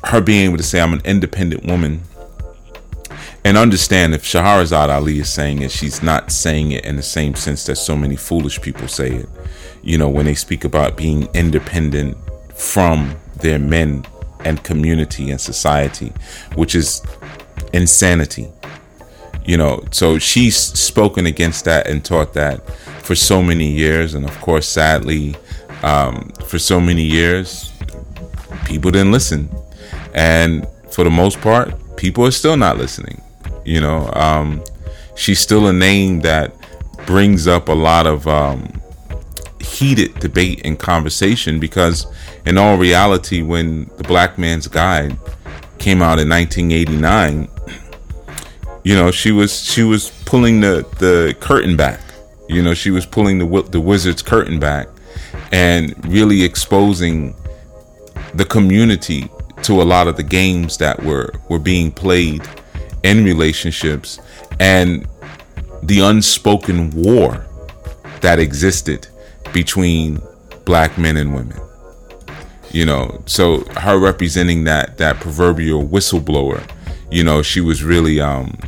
her 0.05 0.21
being 0.21 0.47
able 0.47 0.59
to 0.59 0.63
say 0.63 0.81
I'm 0.81 0.93
an 0.93 1.03
independent 1.05 1.65
woman 1.65 2.03
and 3.45 3.57
understand 3.57 4.15
if 4.15 4.25
Shahrazad 4.25 4.91
Ali 4.91 5.21
is 5.21 5.33
saying 5.33 5.63
it, 5.63 5.71
she's 5.71 6.03
not 6.03 6.31
saying 6.31 6.73
it 6.73 6.85
in 6.85 6.97
the 6.97 7.03
same 7.03 7.35
sense 7.35 7.65
that 7.65 7.77
so 7.77 7.97
many 7.97 8.17
foolish 8.17 8.61
people 8.61 8.89
say 8.89 9.11
it 9.13 9.29
you 9.83 9.99
know, 9.99 10.09
when 10.09 10.27
they 10.27 10.35
speak 10.35 10.65
about 10.65 10.97
being 10.97 11.29
independent 11.35 12.17
from 12.55 13.17
their 13.37 13.59
men 13.59 14.05
and 14.45 14.63
community 14.65 15.31
and 15.31 15.41
society, 15.41 16.13
which 16.55 16.75
is 16.75 17.03
insanity. 17.73 18.49
You 19.45 19.57
know, 19.57 19.85
so 19.91 20.19
she's 20.19 20.57
spoken 20.57 21.27
against 21.27 21.65
that 21.65 21.87
and 21.87 22.05
taught 22.05 22.35
that 22.35 22.69
for 23.03 23.15
so 23.15 23.43
many 23.43 23.71
years. 23.71 24.15
And 24.15 24.25
of 24.25 24.39
course, 24.41 24.69
sadly, 24.69 25.37
um, 25.83 26.31
for 26.47 26.59
so 26.59 26.81
many 26.81 27.03
years, 27.03 27.73
people 28.67 28.91
didn't 28.91 29.13
listen. 29.13 29.49
And 30.15 30.67
for 30.91 31.05
the 31.05 31.11
most 31.11 31.41
part, 31.41 31.97
people 31.97 32.27
are 32.27 32.31
still 32.31 32.57
not 32.57 32.77
listening. 32.77 33.23
You 33.65 33.81
know, 33.81 34.11
um, 34.13 34.63
she's 35.17 35.41
still 35.41 35.69
a 35.69 35.73
name 35.73 36.21
that 36.21 36.53
brings 37.07 37.47
up 37.47 37.69
a 37.69 37.73
lot 37.73 38.07
of 38.07 38.27
um, 38.29 38.81
heated 39.61 40.15
debate 40.21 40.61
and 40.65 40.79
conversation 40.79 41.59
because, 41.59 42.07
in 42.47 42.59
all 42.59 42.77
reality, 42.77 43.43
when 43.43 43.91
the 43.97 44.05
Black 44.05 44.39
Man's 44.39 44.69
Guide 44.69 45.17
came 45.79 46.03
out 46.03 46.19
in 46.19 46.29
1989, 46.29 47.49
you 48.85 48.95
know, 48.95 49.11
she 49.11 49.33
was 49.33 49.65
she 49.65 49.83
was 49.83 50.11
pulling 50.25 50.61
the 50.61 50.87
the 50.99 51.37
curtain 51.41 51.77
back. 51.77 52.01
You 52.49 52.63
know, 52.63 52.75
she 52.75 52.91
was 52.91 53.05
pulling 53.05 53.39
the 53.39 53.63
the 53.71 53.81
wizard's 53.81 54.23
curtain 54.23 54.59
back 54.59 54.89
and 55.53 55.95
really 56.07 56.43
exposing 56.43 57.35
the 58.35 58.45
community 58.45 59.29
to 59.63 59.83
a 59.83 59.85
lot 59.85 60.09
of 60.09 60.17
the 60.17 60.23
games 60.23 60.77
that 60.79 61.03
were 61.03 61.33
were 61.49 61.59
being 61.59 61.91
played 61.91 62.43
in 63.03 63.25
relationships 63.25 64.21
and 64.61 65.07
the 65.83 66.01
unspoken 66.01 66.91
war 66.91 67.47
that 68.21 68.39
existed 68.39 69.07
between 69.53 70.21
black 70.65 70.99
men 70.99 71.17
and 71.17 71.35
women. 71.35 71.59
You 72.71 72.85
know, 72.85 73.23
so 73.27 73.61
her 73.79 73.99
representing 73.99 74.65
that 74.65 74.99
that 74.99 75.17
proverbial 75.17 75.87
whistleblower, 75.87 76.69
you 77.11 77.25
know, 77.25 77.43
she 77.43 77.61
was 77.61 77.83
really 77.83 78.21
um 78.21 78.59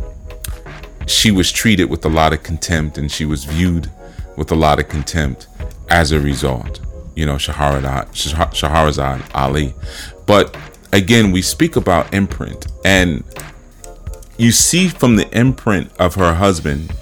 she 1.07 1.31
was 1.31 1.53
treated 1.53 1.91
with 1.91 2.05
a 2.05 2.09
lot 2.09 2.33
of 2.33 2.43
contempt 2.43 2.97
and 2.97 3.11
she 3.11 3.27
was 3.27 3.45
viewed 3.45 3.91
with 4.37 4.51
a 4.53 4.55
lot 4.55 4.79
of 4.79 4.89
contempt 4.89 5.49
as 5.91 6.13
a 6.13 6.21
result. 6.21 6.81
You 7.15 7.27
know, 7.27 7.35
Shahrazad 7.35 9.23
Ali. 9.35 9.75
But 10.25 10.57
again, 10.93 11.33
we 11.33 11.43
speak 11.43 11.77
about 11.77 12.15
imprint 12.15 12.69
and 12.85 13.23
you 14.39 14.53
see 14.53 14.89
from 14.89 15.17
the 15.17 15.29
imprint 15.39 15.93
of 15.99 16.15
her 16.15 16.33
husband 16.33 16.95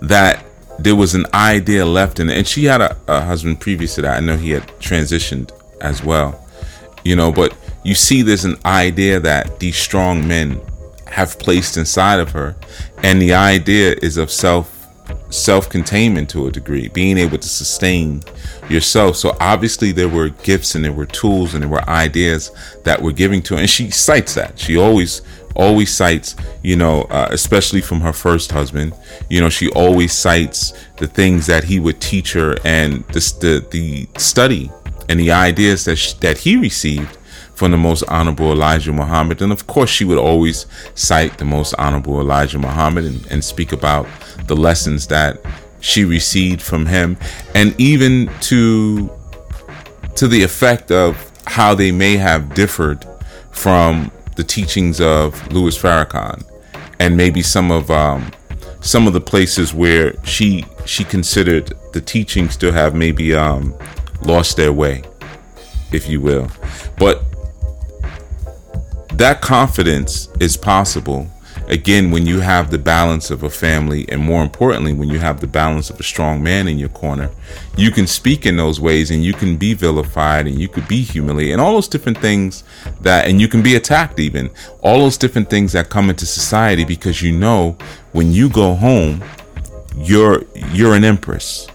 that 0.00 0.45
there 0.78 0.96
was 0.96 1.14
an 1.14 1.26
idea 1.34 1.84
left 1.84 2.20
in 2.20 2.28
it. 2.28 2.36
And 2.36 2.46
she 2.46 2.64
had 2.64 2.80
a, 2.80 2.96
a 3.08 3.20
husband 3.20 3.60
previous 3.60 3.94
to 3.96 4.02
that. 4.02 4.16
I 4.16 4.20
know 4.20 4.36
he 4.36 4.50
had 4.50 4.66
transitioned 4.78 5.50
as 5.80 6.02
well, 6.02 6.46
you 7.04 7.16
know, 7.16 7.32
but 7.32 7.56
you 7.84 7.94
see 7.94 8.22
there's 8.22 8.44
an 8.44 8.58
idea 8.64 9.20
that 9.20 9.60
these 9.60 9.76
strong 9.76 10.26
men 10.26 10.60
have 11.06 11.38
placed 11.38 11.76
inside 11.76 12.20
of 12.20 12.32
her. 12.32 12.56
And 13.02 13.20
the 13.20 13.34
idea 13.34 13.96
is 14.02 14.16
of 14.16 14.30
self 14.30 14.72
self-containment 15.30 16.28
to 16.30 16.46
a 16.46 16.50
degree, 16.52 16.88
being 16.88 17.18
able 17.18 17.38
to 17.38 17.48
sustain 17.48 18.22
yourself. 18.68 19.16
So 19.16 19.36
obviously 19.40 19.92
there 19.92 20.08
were 20.08 20.30
gifts 20.30 20.74
and 20.74 20.84
there 20.84 20.92
were 20.92 21.06
tools 21.06 21.54
and 21.54 21.62
there 21.62 21.68
were 21.68 21.88
ideas 21.88 22.50
that 22.84 23.00
were 23.00 23.12
giving 23.12 23.42
to 23.42 23.54
her. 23.54 23.60
And 23.60 23.70
she 23.70 23.90
cites 23.90 24.34
that. 24.34 24.58
She 24.58 24.76
always 24.76 25.22
always 25.56 25.94
cites, 25.94 26.36
you 26.62 26.76
know, 26.76 27.02
uh, 27.02 27.28
especially 27.30 27.80
from 27.80 28.00
her 28.00 28.12
first 28.12 28.52
husband, 28.52 28.94
you 29.28 29.40
know, 29.40 29.48
she 29.48 29.68
always 29.70 30.12
cites 30.12 30.72
the 30.98 31.06
things 31.06 31.46
that 31.46 31.64
he 31.64 31.80
would 31.80 32.00
teach 32.00 32.32
her 32.34 32.56
and 32.64 33.04
the 33.08 33.20
the, 33.40 33.66
the 33.70 34.08
study 34.18 34.70
and 35.08 35.18
the 35.18 35.30
ideas 35.30 35.84
that 35.84 35.96
she, 35.96 36.16
that 36.18 36.38
he 36.38 36.56
received 36.56 37.16
from 37.54 37.70
the 37.70 37.76
most 37.76 38.04
honorable 38.08 38.52
Elijah 38.52 38.92
Muhammad. 38.92 39.40
And 39.40 39.50
of 39.50 39.66
course, 39.66 39.90
she 39.90 40.04
would 40.04 40.18
always 40.18 40.66
cite 40.94 41.38
the 41.38 41.44
most 41.44 41.74
honorable 41.78 42.20
Elijah 42.20 42.58
Muhammad 42.58 43.04
and, 43.04 43.26
and 43.30 43.42
speak 43.42 43.72
about 43.72 44.06
the 44.46 44.56
lessons 44.56 45.06
that 45.06 45.40
she 45.80 46.04
received 46.04 46.60
from 46.60 46.86
him, 46.86 47.16
and 47.54 47.74
even 47.80 48.30
to 48.40 49.10
to 50.16 50.26
the 50.26 50.42
effect 50.42 50.90
of 50.90 51.30
how 51.46 51.74
they 51.74 51.92
may 51.92 52.16
have 52.16 52.54
differed 52.54 53.06
from 53.52 54.10
the 54.36 54.44
teachings 54.44 55.00
of 55.00 55.52
Louis 55.52 55.76
Farrakhan, 55.76 56.44
and 56.98 57.16
maybe 57.16 57.42
some 57.42 57.70
of 57.70 57.90
um, 57.90 58.30
some 58.80 59.06
of 59.06 59.12
the 59.12 59.20
places 59.20 59.74
where 59.74 60.14
she 60.24 60.64
she 60.84 61.04
considered 61.04 61.72
the 61.92 62.00
teachings 62.00 62.56
to 62.58 62.72
have 62.72 62.94
maybe 62.94 63.34
um, 63.34 63.74
lost 64.22 64.56
their 64.56 64.72
way, 64.72 65.02
if 65.92 66.08
you 66.08 66.20
will. 66.20 66.48
But 66.98 67.22
that 69.14 69.40
confidence 69.40 70.28
is 70.40 70.56
possible 70.56 71.28
again 71.68 72.10
when 72.10 72.26
you 72.26 72.40
have 72.40 72.70
the 72.70 72.78
balance 72.78 73.30
of 73.30 73.42
a 73.42 73.50
family 73.50 74.06
and 74.08 74.20
more 74.22 74.42
importantly 74.42 74.92
when 74.92 75.08
you 75.08 75.18
have 75.18 75.40
the 75.40 75.46
balance 75.46 75.90
of 75.90 75.98
a 75.98 76.02
strong 76.02 76.42
man 76.42 76.68
in 76.68 76.78
your 76.78 76.88
corner 76.90 77.30
you 77.76 77.90
can 77.90 78.06
speak 78.06 78.46
in 78.46 78.56
those 78.56 78.80
ways 78.80 79.10
and 79.10 79.24
you 79.24 79.32
can 79.32 79.56
be 79.56 79.74
vilified 79.74 80.46
and 80.46 80.60
you 80.60 80.68
could 80.68 80.86
be 80.88 81.02
humiliated 81.02 81.52
and 81.52 81.60
all 81.60 81.72
those 81.72 81.88
different 81.88 82.18
things 82.18 82.64
that 83.00 83.26
and 83.26 83.40
you 83.40 83.48
can 83.48 83.62
be 83.62 83.76
attacked 83.76 84.20
even. 84.20 84.50
All 84.82 84.98
those 84.98 85.16
different 85.16 85.50
things 85.50 85.72
that 85.72 85.90
come 85.90 86.10
into 86.10 86.26
society 86.26 86.84
because 86.84 87.22
you 87.22 87.32
know 87.32 87.76
when 88.12 88.32
you 88.32 88.48
go 88.48 88.74
home 88.74 89.22
you're 89.96 90.44
you're 90.72 90.94
an 90.94 91.04
empress. 91.04 91.66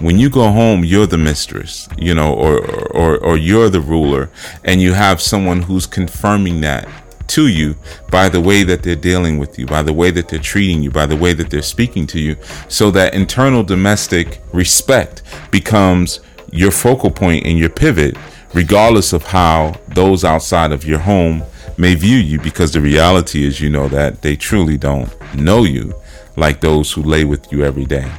When 0.00 0.18
you 0.18 0.30
go 0.30 0.50
home 0.50 0.84
you're 0.84 1.06
the 1.06 1.18
mistress 1.18 1.88
you 1.96 2.14
know 2.14 2.34
or 2.34 2.58
or 2.90 3.18
or 3.18 3.36
you're 3.36 3.68
the 3.68 3.80
ruler 3.80 4.30
and 4.64 4.80
you 4.80 4.92
have 4.92 5.20
someone 5.20 5.62
who's 5.62 5.86
confirming 5.86 6.60
that 6.62 6.88
to 7.28 7.48
you 7.48 7.76
by 8.10 8.28
the 8.28 8.40
way 8.40 8.62
that 8.62 8.82
they're 8.82 8.94
dealing 8.96 9.38
with 9.38 9.58
you, 9.58 9.66
by 9.66 9.82
the 9.82 9.92
way 9.92 10.10
that 10.10 10.28
they're 10.28 10.38
treating 10.38 10.82
you, 10.82 10.90
by 10.90 11.06
the 11.06 11.16
way 11.16 11.32
that 11.32 11.50
they're 11.50 11.62
speaking 11.62 12.06
to 12.08 12.20
you, 12.20 12.36
so 12.68 12.90
that 12.90 13.14
internal 13.14 13.62
domestic 13.62 14.40
respect 14.52 15.22
becomes 15.50 16.20
your 16.50 16.70
focal 16.70 17.10
point 17.10 17.46
and 17.46 17.58
your 17.58 17.70
pivot, 17.70 18.16
regardless 18.54 19.12
of 19.12 19.22
how 19.24 19.74
those 19.88 20.24
outside 20.24 20.72
of 20.72 20.84
your 20.84 20.98
home 20.98 21.42
may 21.78 21.94
view 21.94 22.18
you. 22.18 22.38
Because 22.38 22.72
the 22.72 22.80
reality 22.80 23.44
is, 23.44 23.60
you 23.60 23.70
know, 23.70 23.88
that 23.88 24.22
they 24.22 24.36
truly 24.36 24.76
don't 24.76 25.10
know 25.34 25.64
you 25.64 25.94
like 26.36 26.60
those 26.60 26.92
who 26.92 27.02
lay 27.02 27.24
with 27.24 27.50
you 27.52 27.64
every 27.64 27.86
day. 27.86 28.10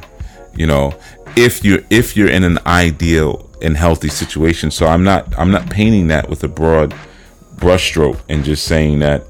You 0.56 0.66
know, 0.66 0.98
if 1.36 1.64
you're 1.64 1.80
if 1.90 2.16
you're 2.16 2.28
in 2.28 2.44
an 2.44 2.58
ideal 2.66 3.48
and 3.64 3.76
healthy 3.76 4.08
situation. 4.08 4.70
So 4.70 4.86
I'm 4.86 5.02
not 5.02 5.36
I'm 5.38 5.50
not 5.50 5.68
painting 5.70 6.08
that 6.08 6.28
with 6.28 6.44
a 6.44 6.48
broad 6.48 6.94
brushstroke 7.56 8.20
and 8.28 8.44
just 8.44 8.64
saying 8.64 9.00
that 9.00 9.24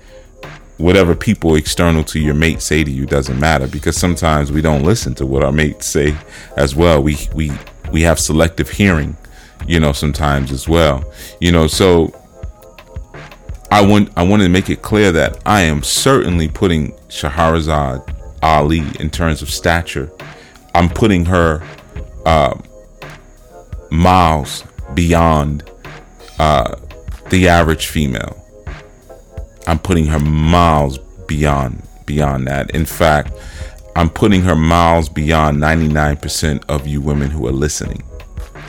whatever 0.79 1.15
people 1.15 1.55
external 1.55 2.03
to 2.03 2.19
your 2.19 2.35
mate 2.35 2.61
say 2.61 2.83
to 2.83 2.91
you 2.91 3.07
doesn't 3.07 3.39
matter 3.39 3.67
because 3.69 3.97
sometimes 3.97 4.51
we 4.51 4.61
don't 4.61 4.83
listen 4.83 5.15
to 5.15 5.25
what 5.25 5.45
our 5.45 5.53
mates 5.53 5.87
say 5.87 6.17
as 6.57 6.75
well. 6.75 7.03
We 7.03 7.17
we 7.35 7.53
we 7.93 8.03
have 8.03 8.19
selective 8.19 8.71
hearing, 8.71 9.17
you 9.67 9.81
know, 9.81 9.93
sometimes 9.93 10.51
as 10.51 10.69
well. 10.69 11.05
You 11.41 11.53
know, 11.53 11.67
so 11.67 12.13
I 13.71 13.85
want 13.85 14.11
I 14.17 14.23
want 14.23 14.43
to 14.43 14.49
make 14.49 14.71
it 14.71 14.83
clear 14.83 15.13
that 15.13 15.41
I 15.47 15.63
am 15.63 15.83
certainly 15.83 16.49
putting 16.49 16.93
Shahrazad 17.09 18.15
Ali 18.43 18.83
in 19.01 19.11
terms 19.11 19.43
of 19.43 19.51
stature. 19.51 20.11
I'm 20.75 20.89
putting 20.89 21.25
her 21.27 21.63
uh, 22.27 22.59
miles 23.91 24.65
beyond 24.95 25.71
uh, 26.39 26.77
the 27.35 27.49
average 27.49 27.89
female. 27.89 28.41
I'm 29.67 29.81
putting 29.81 30.07
her 30.07 30.21
miles 30.21 30.99
beyond 31.27 31.83
beyond 32.07 32.47
that. 32.47 32.71
In 32.71 32.87
fact, 32.87 33.33
I'm 33.97 34.09
putting 34.09 34.43
her 34.43 34.55
miles 34.55 35.09
beyond 35.09 35.59
99% 35.61 36.63
of 36.69 36.87
you 36.87 37.01
women 37.01 37.31
who 37.31 37.49
are 37.49 37.53
listening. 37.53 38.05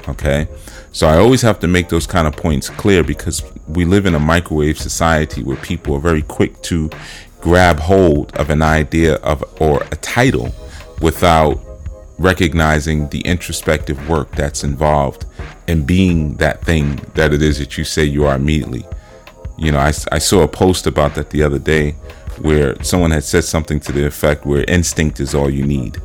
Okay? 0.08 0.48
So 0.94 1.06
I 1.06 1.18
always 1.18 1.44
have 1.44 1.60
to 1.60 1.68
make 1.68 1.90
those 1.90 2.08
kind 2.08 2.28
of 2.28 2.36
points 2.36 2.70
clear 2.70 3.04
because 3.04 3.44
we 3.68 3.86
live 3.86 4.08
in 4.08 4.16
a 4.16 4.20
microwave 4.20 4.80
society 4.80 5.44
where 5.44 5.58
people 5.58 5.94
are 5.94 6.00
very 6.00 6.24
quick 6.24 6.60
to 6.64 6.90
grab 7.42 7.80
hold 7.80 8.36
of 8.36 8.50
an 8.50 8.64
idea 8.64 9.16
of 9.18 9.44
or 9.62 9.84
a 9.92 9.96
title 9.98 10.52
without 11.02 11.60
recognizing 12.18 13.10
the 13.10 13.22
introspective 13.22 14.10
work 14.10 14.32
that's 14.32 14.64
involved 14.64 15.26
in 15.68 15.86
being 15.86 16.36
that 16.36 16.62
thing 16.62 16.96
that 17.14 17.34
it 17.34 17.42
is 17.42 17.60
that 17.60 17.78
you 17.78 17.84
say 17.84 18.04
you 18.04 18.26
are 18.26 18.36
immediately. 18.36 18.86
You 19.58 19.72
know, 19.72 19.80
I, 19.80 19.94
I 20.12 20.20
saw 20.20 20.42
a 20.42 20.48
post 20.48 20.88
about 20.88 21.16
that 21.16 21.30
the 21.30 21.44
other 21.44 21.60
day 21.60 21.92
where 22.42 22.82
someone 22.84 23.12
had 23.12 23.24
said 23.24 23.44
something 23.44 23.80
to 23.82 23.92
the 23.92 24.06
effect 24.06 24.46
where 24.46 24.64
instinct 24.68 25.20
is 25.20 25.34
all 25.34 25.50
you 25.50 25.66
need. 25.66 26.02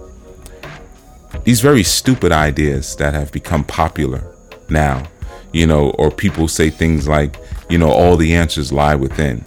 These 1.44 1.60
very 1.60 1.82
stupid 1.82 2.32
ideas 2.32 2.96
that 2.96 3.14
have 3.14 3.32
become 3.32 3.64
popular 3.64 4.22
now, 4.68 5.04
you 5.52 5.66
know, 5.66 5.90
or 5.90 6.10
people 6.10 6.48
say 6.48 6.70
things 6.70 7.08
like, 7.08 7.36
you 7.68 7.78
know, 7.78 7.90
all 7.90 8.16
the 8.16 8.34
answers 8.34 8.72
lie 8.72 8.94
within. 8.94 9.44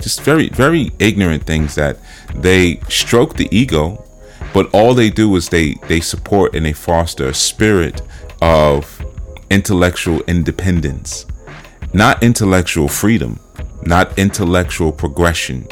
Just 0.00 0.20
very, 0.22 0.50
very 0.50 0.90
ignorant 0.98 1.44
things 1.44 1.74
that 1.74 1.98
they 2.34 2.80
stroke 2.88 3.36
the 3.36 3.48
ego 3.50 4.05
but 4.56 4.72
all 4.72 4.94
they 4.94 5.10
do 5.10 5.36
is 5.36 5.50
they 5.50 5.74
they 5.86 6.00
support 6.00 6.54
and 6.54 6.64
they 6.64 6.72
foster 6.72 7.26
a 7.28 7.34
spirit 7.34 8.00
of 8.40 9.04
intellectual 9.50 10.22
independence. 10.22 11.26
Not 11.92 12.22
intellectual 12.22 12.88
freedom 12.88 13.38
not 13.86 14.18
intellectual 14.18 14.92
progression 14.92 15.66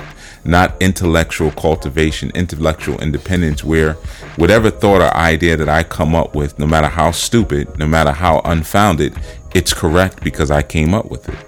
not 0.45 0.81
intellectual 0.81 1.51
cultivation 1.51 2.31
intellectual 2.35 3.01
independence 3.01 3.65
where 3.65 3.95
whatever 4.37 4.71
thought 4.71 5.01
or 5.01 5.15
idea 5.17 5.57
that 5.57 5.69
i 5.69 5.83
come 5.83 6.15
up 6.15 6.35
with 6.35 6.59
no 6.59 6.67
matter 6.67 6.87
how 6.87 7.11
stupid 7.11 7.67
no 7.79 7.87
matter 7.87 8.13
how 8.13 8.41
unfounded 8.45 9.15
it's 9.55 9.73
correct 9.73 10.23
because 10.23 10.51
i 10.51 10.63
came 10.63 10.95
up 10.95 11.11
with 11.11 11.29
it. 11.29 11.39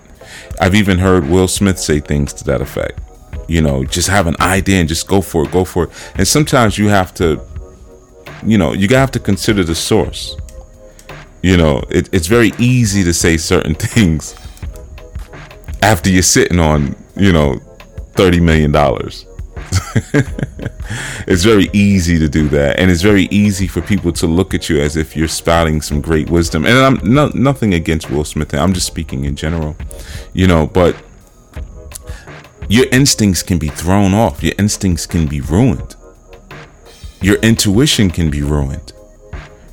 I've 0.60 0.74
even 0.74 0.98
heard 0.98 1.28
will 1.28 1.48
smith 1.48 1.78
say 1.78 2.00
things 2.00 2.32
to 2.34 2.44
that 2.44 2.60
effect 2.60 3.00
you 3.48 3.60
know 3.60 3.84
just 3.84 4.08
have 4.08 4.26
an 4.26 4.36
idea 4.40 4.80
and 4.80 4.88
just 4.88 5.06
go 5.06 5.20
for 5.20 5.44
it 5.44 5.52
go 5.52 5.64
for 5.64 5.84
it. 5.84 5.90
And 6.16 6.26
sometimes 6.26 6.78
you 6.78 6.88
have 6.88 7.14
to 7.14 7.40
you 8.44 8.58
know 8.58 8.72
you 8.72 8.88
have 8.88 9.10
to 9.12 9.20
consider 9.20 9.64
the 9.64 9.74
source. 9.74 10.36
You 11.42 11.56
know 11.56 11.82
it, 11.90 12.08
it's 12.12 12.26
very 12.26 12.52
easy 12.58 13.04
to 13.04 13.14
say 13.14 13.36
certain 13.36 13.74
things 13.94 14.34
after 15.82 16.10
you're 16.10 16.22
sitting 16.22 16.58
on 16.58 16.96
you 17.16 17.32
know 17.32 17.56
30 18.14 18.40
million 18.40 18.72
dollars. 18.72 19.26
It's 21.26 21.42
very 21.42 21.68
easy 21.72 22.18
to 22.18 22.28
do 22.28 22.48
that 22.50 22.78
and 22.78 22.90
it's 22.90 23.02
very 23.02 23.24
easy 23.32 23.66
for 23.66 23.80
people 23.80 24.12
to 24.12 24.26
look 24.26 24.54
at 24.54 24.68
you 24.68 24.80
as 24.80 24.96
if 24.96 25.16
you're 25.16 25.26
spouting 25.26 25.82
some 25.82 26.00
great 26.00 26.30
wisdom. 26.30 26.64
And 26.64 26.78
i'm 26.78 27.00
no, 27.02 27.30
nothing 27.34 27.74
against 27.74 28.10
will 28.10 28.24
smith. 28.24 28.54
I'm 28.54 28.72
just 28.72 28.86
speaking 28.86 29.24
in 29.24 29.34
general 29.34 29.76
you 30.32 30.46
know 30.46 30.66
but 30.68 30.94
your 32.68 32.86
instincts 32.90 33.42
can 33.42 33.58
be 33.58 33.68
thrown 33.68 34.14
off, 34.14 34.42
your 34.42 34.54
instincts 34.58 35.06
can 35.06 35.26
be 35.26 35.40
ruined. 35.40 35.94
Your 37.22 37.36
intuition 37.36 38.10
can 38.10 38.30
be 38.30 38.42
ruined. 38.42 38.92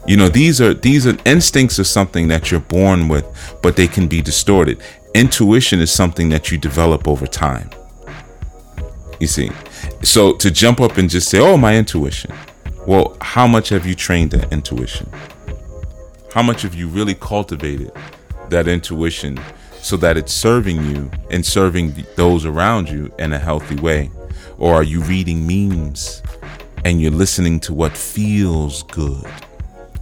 You 0.05 0.17
know, 0.17 0.27
these 0.27 0.59
are 0.59 0.73
these 0.73 1.07
are 1.07 1.17
instincts 1.25 1.79
are 1.79 1.85
something 1.85 2.27
that 2.27 2.51
you're 2.51 2.59
born 2.59 3.07
with, 3.07 3.25
but 3.61 3.75
they 3.75 3.87
can 3.87 4.07
be 4.07 4.21
distorted. 4.21 4.81
Intuition 5.15 5.79
is 5.79 5.91
something 5.91 6.29
that 6.29 6.51
you 6.51 6.57
develop 6.57 7.07
over 7.07 7.25
time. 7.25 7.69
You 9.19 9.27
see. 9.27 9.51
So 10.01 10.33
to 10.33 10.51
jump 10.51 10.81
up 10.81 10.97
and 10.97 11.09
just 11.09 11.29
say, 11.29 11.39
"Oh, 11.39 11.57
my 11.57 11.77
intuition." 11.77 12.33
Well, 12.85 13.15
how 13.21 13.47
much 13.47 13.69
have 13.69 13.85
you 13.85 13.95
trained 13.95 14.31
that 14.31 14.51
intuition? 14.51 15.09
How 16.33 16.43
much 16.43 16.63
have 16.63 16.75
you 16.75 16.87
really 16.87 17.13
cultivated 17.13 17.91
that 18.49 18.67
intuition 18.67 19.39
so 19.83 19.97
that 19.97 20.15
it's 20.15 20.33
serving 20.33 20.83
you 20.85 21.11
and 21.29 21.45
serving 21.45 21.93
those 22.15 22.45
around 22.45 22.89
you 22.89 23.13
in 23.19 23.33
a 23.33 23.37
healthy 23.37 23.75
way? 23.75 24.09
Or 24.57 24.75
are 24.75 24.83
you 24.83 25.01
reading 25.01 25.45
memes 25.45 26.23
and 26.85 27.01
you're 27.01 27.11
listening 27.11 27.59
to 27.61 27.73
what 27.73 27.95
feels 27.95 28.83
good? 28.83 29.29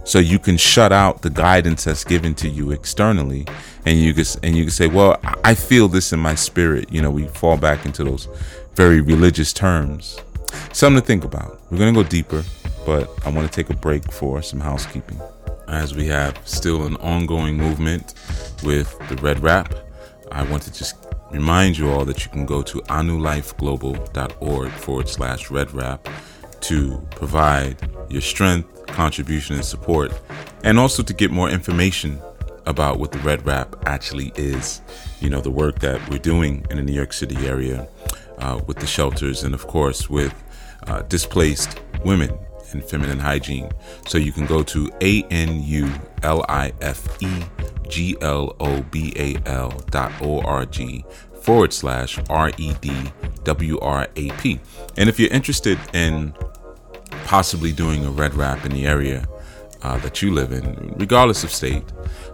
So 0.04 0.20
you 0.20 0.38
can 0.38 0.56
shut 0.56 0.92
out 0.92 1.22
the 1.22 1.30
guidance 1.30 1.84
that's 1.84 2.04
given 2.04 2.34
to 2.36 2.48
you 2.48 2.70
externally 2.70 3.44
and 3.84 3.98
you 3.98 4.14
can 4.14 4.24
and 4.44 4.56
you 4.56 4.64
can 4.64 4.70
say, 4.70 4.86
"Well, 4.86 5.20
I 5.44 5.54
feel 5.54 5.88
this 5.88 6.12
in 6.12 6.20
my 6.20 6.36
spirit." 6.36 6.92
You 6.92 7.02
know, 7.02 7.10
we 7.10 7.26
fall 7.26 7.56
back 7.56 7.84
into 7.84 8.04
those 8.04 8.28
very 8.76 9.00
religious 9.00 9.52
terms. 9.52 10.18
Something 10.72 11.00
to 11.00 11.06
think 11.06 11.24
about. 11.24 11.60
We're 11.70 11.78
to 11.78 11.92
go 11.92 12.02
deeper, 12.04 12.44
but 12.86 13.10
I 13.24 13.30
want 13.30 13.50
to 13.50 13.54
take 13.54 13.70
a 13.70 13.76
break 13.76 14.12
for 14.12 14.42
some 14.42 14.60
housekeeping 14.60 15.20
as 15.72 15.94
we 15.94 16.06
have 16.06 16.38
still 16.46 16.86
an 16.86 16.96
ongoing 16.96 17.56
movement 17.56 18.14
with 18.62 18.96
the 19.08 19.16
Red 19.16 19.40
Wrap. 19.40 19.74
I 20.30 20.42
want 20.44 20.62
to 20.64 20.72
just 20.72 20.96
remind 21.30 21.78
you 21.78 21.90
all 21.90 22.04
that 22.04 22.24
you 22.24 22.30
can 22.30 22.44
go 22.44 22.62
to 22.62 22.80
anulifeglobal.org 22.82 24.70
forward 24.72 25.08
slash 25.08 25.50
red 25.50 25.72
wrap 25.72 26.08
to 26.60 27.04
provide 27.10 27.76
your 28.08 28.20
strength, 28.20 28.86
contribution, 28.86 29.56
and 29.56 29.64
support, 29.64 30.12
and 30.62 30.78
also 30.78 31.02
to 31.02 31.12
get 31.14 31.30
more 31.30 31.48
information 31.48 32.20
about 32.66 32.98
what 32.98 33.10
the 33.10 33.18
red 33.20 33.44
wrap 33.44 33.74
actually 33.86 34.30
is. 34.36 34.82
You 35.20 35.30
know, 35.30 35.40
the 35.40 35.50
work 35.50 35.80
that 35.80 36.06
we're 36.10 36.18
doing 36.18 36.66
in 36.70 36.76
the 36.76 36.82
New 36.82 36.92
York 36.92 37.12
City 37.12 37.36
area 37.46 37.88
uh, 38.38 38.60
with 38.66 38.78
the 38.78 38.86
shelters 38.86 39.42
and, 39.42 39.54
of 39.54 39.66
course, 39.66 40.08
with 40.08 40.34
uh, 40.86 41.02
displaced 41.02 41.80
women 42.04 42.38
and 42.74 42.84
feminine 42.84 43.18
hygiene. 43.18 43.70
So 44.06 44.18
you 44.18 44.32
can 44.32 44.46
go 44.46 44.62
to 44.64 44.90
A 45.00 45.22
N 45.24 45.62
U 45.62 45.90
L 46.22 46.44
I 46.48 46.72
F 46.80 47.22
E 47.22 47.30
G 47.88 48.16
L 48.20 48.54
O 48.60 48.82
B 48.82 49.12
A 49.16 49.36
L 49.48 49.70
dot 49.90 50.12
O 50.22 50.40
R 50.40 50.66
G 50.66 51.04
forward 51.42 51.72
slash 51.72 52.18
R 52.30 52.50
E 52.56 52.74
D 52.80 52.92
W 53.44 53.78
R 53.80 54.08
A 54.16 54.30
P. 54.32 54.60
And 54.96 55.08
if 55.08 55.18
you're 55.18 55.32
interested 55.32 55.78
in 55.92 56.34
possibly 57.24 57.72
doing 57.72 58.04
a 58.04 58.10
red 58.10 58.34
wrap 58.34 58.64
in 58.64 58.72
the 58.72 58.86
area 58.86 59.26
uh, 59.82 59.98
that 59.98 60.22
you 60.22 60.32
live 60.32 60.52
in, 60.52 60.94
regardless 60.96 61.44
of 61.44 61.50
state, 61.50 61.84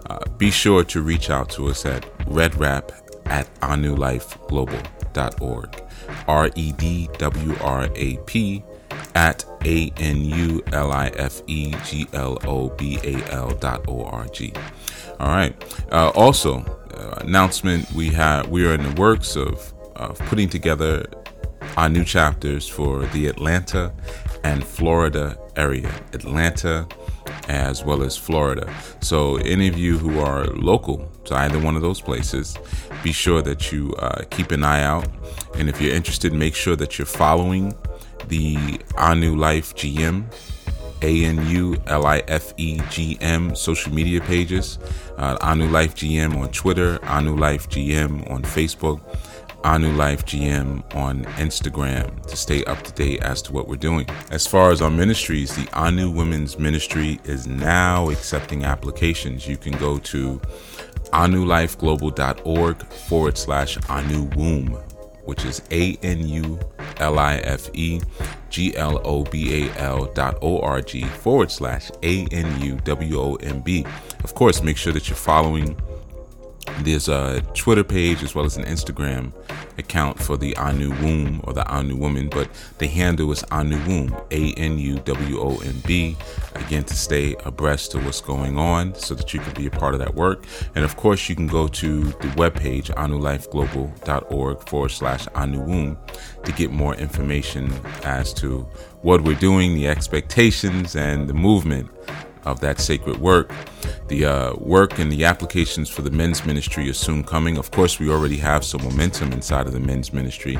uh, 0.09 0.19
be 0.37 0.51
sure 0.51 0.83
to 0.83 1.01
reach 1.01 1.29
out 1.29 1.49
to 1.49 1.67
us 1.67 1.85
at 1.85 2.03
redwrap 2.25 2.91
at 3.25 3.53
anulifeglobal.org. 3.61 5.83
R 6.27 6.49
E 6.55 6.71
D 6.73 7.09
W 7.17 7.55
R 7.61 7.89
A 7.95 8.17
P 8.25 8.63
at 9.15 9.45
a 9.65 9.91
N 9.97 10.25
U 10.25 10.63
L 10.71 10.91
I 10.91 11.07
F 11.15 11.41
E 11.47 11.73
G 11.85 12.07
L 12.13 12.37
O 12.45 12.69
B 12.69 12.99
A 13.03 13.23
L 13.31 13.51
dot 13.51 13.85
O 13.87 14.03
R 14.05 14.27
G. 14.27 14.53
All 15.19 15.29
right. 15.29 15.53
Uh, 15.91 16.09
also, 16.09 16.59
uh, 16.93 17.15
announcement 17.21 17.91
we 17.93 18.09
have 18.09 18.49
we 18.49 18.65
are 18.65 18.73
in 18.73 18.83
the 18.83 19.01
works 19.01 19.35
of, 19.35 19.73
of 19.95 20.17
putting 20.19 20.49
together 20.49 21.05
our 21.77 21.89
new 21.89 22.03
chapters 22.03 22.67
for 22.67 23.05
the 23.07 23.27
Atlanta 23.27 23.93
and 24.43 24.65
Florida 24.65 25.37
area, 25.55 25.91
Atlanta, 26.13 26.87
as 27.47 27.83
well 27.83 28.01
as 28.01 28.15
Florida. 28.15 28.73
So, 29.01 29.37
any 29.37 29.67
of 29.67 29.77
you 29.77 29.97
who 29.97 30.19
are 30.19 30.45
local 30.47 31.11
to 31.25 31.35
either 31.35 31.59
one 31.59 31.75
of 31.75 31.81
those 31.81 32.01
places, 32.01 32.57
be 33.03 33.11
sure 33.11 33.41
that 33.41 33.71
you 33.71 33.93
uh, 33.99 34.23
keep 34.29 34.51
an 34.51 34.63
eye 34.63 34.83
out. 34.83 35.07
And 35.55 35.69
if 35.69 35.81
you're 35.81 35.93
interested, 35.93 36.33
make 36.33 36.55
sure 36.55 36.75
that 36.75 36.97
you're 36.97 37.05
following 37.05 37.73
the 38.27 38.79
Anu 38.97 39.35
Life 39.35 39.75
GM 39.75 40.25
a 41.01 41.25
N 41.25 41.47
U 41.47 41.81
L 41.87 42.05
I 42.05 42.19
F 42.27 42.53
E 42.57 42.81
G 42.89 43.17
M 43.21 43.55
social 43.55 43.93
media 43.93 44.21
pages. 44.21 44.79
Uh, 45.17 45.37
Anu 45.41 45.67
Life 45.67 45.95
GM 45.95 46.37
on 46.37 46.49
Twitter, 46.51 46.99
Anu 47.05 47.35
Life 47.35 47.69
GM 47.69 48.29
on 48.29 48.41
Facebook, 48.43 49.01
Anu 49.63 49.91
Life 49.93 50.25
GM 50.25 50.95
on 50.95 51.23
Instagram 51.35 52.25
to 52.27 52.35
stay 52.35 52.63
up 52.65 52.81
to 52.83 52.91
date 52.93 53.21
as 53.21 53.41
to 53.43 53.53
what 53.53 53.67
we're 53.67 53.75
doing. 53.75 54.07
As 54.31 54.47
far 54.47 54.71
as 54.71 54.81
our 54.81 54.89
ministries, 54.89 55.55
the 55.55 55.67
Anu 55.73 56.09
Women's 56.09 56.57
Ministry 56.57 57.19
is 57.25 57.47
now 57.47 58.09
accepting 58.09 58.63
applications. 58.63 59.47
You 59.47 59.57
can 59.57 59.73
go 59.73 59.97
to 59.99 60.39
anulifeglobal.org 61.11 62.83
forward 62.83 63.37
slash 63.37 63.77
Anu 63.89 64.23
Womb, 64.35 64.77
which 65.29 65.45
is 65.45 65.61
A 65.71 65.95
N 66.01 66.27
U 66.27 66.59
L 66.97 67.19
I 67.19 67.35
F 67.35 67.69
E 67.73 68.01
G 68.49 68.75
L 68.75 68.99
O 69.05 69.23
B 69.23 69.65
A 69.65 69.79
L 69.79 70.05
dot 70.13 70.39
O 70.41 70.59
R 70.59 70.81
G 70.81 71.03
forward 71.03 71.51
slash 71.51 71.91
A 72.01 72.25
N 72.31 72.61
U 72.61 72.77
W 72.83 73.19
O 73.19 73.35
M 73.35 73.61
B. 73.61 73.85
Of 74.23 74.33
course, 74.33 74.63
make 74.63 74.75
sure 74.75 74.91
that 74.91 75.07
you're 75.07 75.15
following 75.15 75.77
there's 76.85 77.07
a 77.07 77.41
Twitter 77.53 77.83
page 77.83 78.23
as 78.23 78.35
well 78.35 78.45
as 78.45 78.57
an 78.57 78.65
Instagram 78.65 79.31
account 79.77 80.19
for 80.19 80.37
the 80.37 80.55
Anu 80.57 80.89
Womb 81.01 81.41
or 81.43 81.53
the 81.53 81.67
Anu 81.67 81.95
Woman, 81.95 82.29
but 82.29 82.49
the 82.77 82.87
handle 82.87 83.31
is 83.31 83.43
Anu 83.51 83.77
Womb, 83.87 84.15
A 84.31 84.53
N 84.53 84.77
U 84.77 84.99
W 84.99 85.39
O 85.39 85.57
M 85.57 85.81
B. 85.85 86.15
Again, 86.55 86.83
to 86.83 86.95
stay 86.95 87.35
abreast 87.45 87.95
of 87.95 88.05
what's 88.05 88.21
going 88.21 88.57
on 88.57 88.93
so 88.95 89.15
that 89.15 89.33
you 89.33 89.39
can 89.39 89.53
be 89.53 89.67
a 89.67 89.71
part 89.71 89.93
of 89.93 89.99
that 89.99 90.13
work. 90.13 90.45
And 90.75 90.83
of 90.83 90.95
course, 90.97 91.29
you 91.29 91.35
can 91.35 91.47
go 91.47 91.67
to 91.67 92.03
the 92.03 92.31
webpage, 92.35 92.93
anulifeglobal.org 92.95 94.69
forward 94.69 94.91
slash 94.91 95.27
Anu 95.35 95.61
Womb, 95.61 95.97
to 96.43 96.51
get 96.51 96.71
more 96.71 96.95
information 96.95 97.71
as 98.03 98.33
to 98.35 98.67
what 99.01 99.21
we're 99.21 99.35
doing, 99.35 99.75
the 99.75 99.87
expectations, 99.87 100.95
and 100.95 101.27
the 101.27 101.33
movement 101.33 101.89
of 102.49 102.59
that 102.61 102.79
sacred 102.79 103.17
work. 103.17 103.51
The 104.07 104.25
uh, 104.25 104.53
work 104.55 104.97
and 104.99 105.11
the 105.11 105.25
applications 105.25 105.89
for 105.89 106.01
the 106.01 106.11
men's 106.11 106.45
ministry 106.45 106.89
are 106.89 106.93
soon 106.93 107.23
coming. 107.23 107.57
Of 107.57 107.71
course, 107.71 107.99
we 107.99 108.09
already 108.09 108.37
have 108.37 108.63
some 108.65 108.83
momentum 108.83 109.31
inside 109.31 109.67
of 109.67 109.73
the 109.73 109.79
men's 109.79 110.11
ministry, 110.11 110.57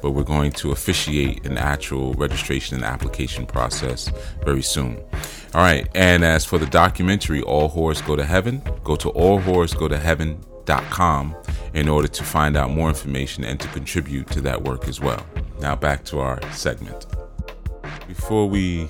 but 0.00 0.12
we're 0.12 0.22
going 0.22 0.52
to 0.52 0.70
officiate 0.72 1.44
an 1.46 1.58
actual 1.58 2.14
registration 2.14 2.76
and 2.76 2.84
application 2.84 3.44
process 3.46 4.10
very 4.44 4.62
soon. 4.62 4.96
All 5.54 5.62
right, 5.62 5.88
and 5.94 6.24
as 6.24 6.44
for 6.44 6.58
the 6.58 6.66
documentary, 6.66 7.40
All 7.42 7.70
Whores 7.70 8.04
Go 8.06 8.16
to 8.16 8.24
Heaven, 8.24 8.62
go 8.84 8.96
to 8.96 9.10
allwhoresgotoheaven.com 9.10 11.36
in 11.74 11.88
order 11.88 12.08
to 12.08 12.24
find 12.24 12.56
out 12.56 12.70
more 12.70 12.88
information 12.88 13.44
and 13.44 13.60
to 13.60 13.68
contribute 13.68 14.30
to 14.30 14.40
that 14.42 14.62
work 14.62 14.88
as 14.88 15.00
well. 15.00 15.24
Now, 15.60 15.76
back 15.76 16.04
to 16.06 16.18
our 16.20 16.40
segment. 16.52 17.06
Before 18.08 18.48
we 18.48 18.88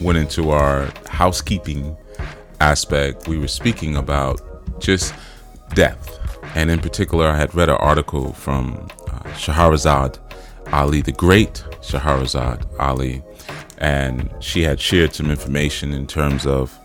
went 0.00 0.18
into 0.18 0.50
our 0.50 0.92
housekeeping 1.08 1.96
aspect, 2.60 3.28
we 3.28 3.38
were 3.38 3.48
speaking 3.48 3.96
about 3.96 4.40
just 4.80 5.14
death. 5.74 6.18
And 6.54 6.70
in 6.70 6.80
particular, 6.80 7.26
I 7.26 7.36
had 7.36 7.54
read 7.54 7.68
an 7.68 7.76
article 7.76 8.32
from 8.32 8.88
uh, 9.08 9.18
Shahrazad 9.34 10.18
Ali, 10.72 11.02
the 11.02 11.12
great 11.12 11.64
Shahrazad 11.80 12.64
Ali, 12.78 13.22
and 13.78 14.30
she 14.40 14.62
had 14.62 14.80
shared 14.80 15.14
some 15.14 15.30
information 15.30 15.92
in 15.92 16.06
terms 16.06 16.46
of 16.46 16.78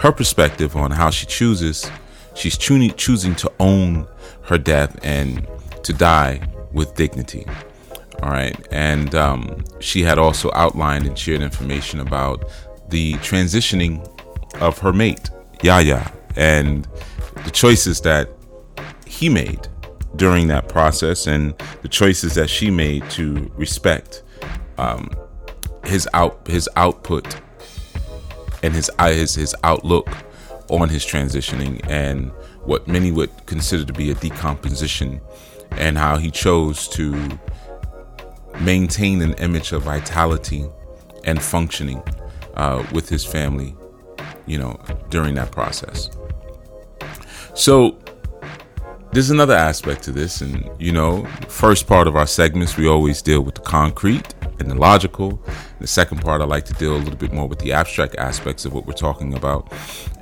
her 0.00 0.12
perspective 0.12 0.76
on 0.76 0.90
how 0.90 1.10
she 1.10 1.26
chooses, 1.26 1.90
she's 2.34 2.56
choosing 2.58 3.34
to 3.36 3.50
own 3.60 4.06
her 4.42 4.58
death 4.58 4.98
and 5.02 5.46
to 5.82 5.92
die 5.92 6.40
with 6.72 6.94
dignity. 6.94 7.46
All 8.22 8.30
right. 8.30 8.56
And 8.70 9.14
um, 9.14 9.64
she 9.80 10.02
had 10.02 10.18
also 10.18 10.50
outlined 10.54 11.06
and 11.06 11.18
shared 11.18 11.42
information 11.42 12.00
about 12.00 12.44
the 12.88 13.14
transitioning 13.14 14.06
of 14.60 14.78
her 14.78 14.92
mate, 14.92 15.30
Yahya, 15.62 16.12
and 16.36 16.88
the 17.44 17.50
choices 17.50 18.00
that 18.02 18.30
he 19.06 19.28
made 19.28 19.68
during 20.16 20.48
that 20.48 20.68
process 20.68 21.26
and 21.26 21.54
the 21.82 21.88
choices 21.88 22.34
that 22.34 22.48
she 22.48 22.70
made 22.70 23.08
to 23.10 23.50
respect 23.56 24.22
um, 24.78 25.10
his 25.84 26.08
out 26.14 26.46
his 26.46 26.68
output 26.76 27.40
and 28.62 28.72
his 28.74 28.90
his 28.98 29.34
his 29.34 29.54
outlook 29.64 30.08
on 30.70 30.88
his 30.88 31.04
transitioning 31.04 31.84
and 31.88 32.30
what 32.64 32.88
many 32.88 33.12
would 33.12 33.30
consider 33.46 33.84
to 33.84 33.92
be 33.92 34.10
a 34.10 34.14
decomposition 34.14 35.20
and 35.72 35.98
how 35.98 36.16
he 36.16 36.30
chose 36.30 36.88
to 36.88 37.38
maintain 38.60 39.22
an 39.22 39.34
image 39.34 39.72
of 39.72 39.82
vitality 39.82 40.66
and 41.24 41.42
functioning 41.42 42.02
uh, 42.54 42.84
with 42.92 43.08
his 43.08 43.24
family, 43.24 43.74
you 44.46 44.58
know, 44.58 44.78
during 45.10 45.34
that 45.34 45.50
process. 45.50 46.10
So 47.54 47.98
there's 49.12 49.30
another 49.30 49.54
aspect 49.54 50.02
to 50.04 50.12
this, 50.12 50.40
and 50.40 50.68
you 50.78 50.92
know, 50.92 51.24
first 51.48 51.86
part 51.86 52.08
of 52.08 52.16
our 52.16 52.26
segments 52.26 52.76
we 52.76 52.88
always 52.88 53.22
deal 53.22 53.42
with 53.42 53.54
the 53.54 53.60
concrete 53.60 54.34
and 54.58 54.70
the 54.70 54.74
logical. 54.74 55.40
The 55.80 55.86
second 55.86 56.20
part 56.20 56.40
I 56.40 56.44
like 56.44 56.64
to 56.66 56.74
deal 56.74 56.96
a 56.96 56.98
little 56.98 57.16
bit 57.16 57.32
more 57.32 57.46
with 57.46 57.58
the 57.60 57.72
abstract 57.72 58.16
aspects 58.16 58.64
of 58.64 58.72
what 58.72 58.86
we're 58.86 58.94
talking 58.94 59.34
about. 59.34 59.72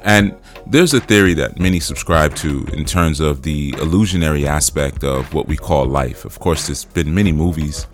And 0.02 0.34
there's 0.66 0.92
a 0.92 1.00
theory 1.00 1.34
that 1.34 1.58
many 1.58 1.80
subscribe 1.80 2.34
to 2.36 2.66
in 2.72 2.84
terms 2.84 3.20
of 3.20 3.42
the 3.42 3.74
illusionary 3.78 4.46
aspect 4.46 5.04
of 5.04 5.32
what 5.32 5.48
we 5.48 5.56
call 5.56 5.86
life. 5.86 6.24
Of 6.24 6.38
course, 6.38 6.66
there's 6.66 6.84
been 6.84 7.14
many 7.14 7.32
movies 7.32 7.86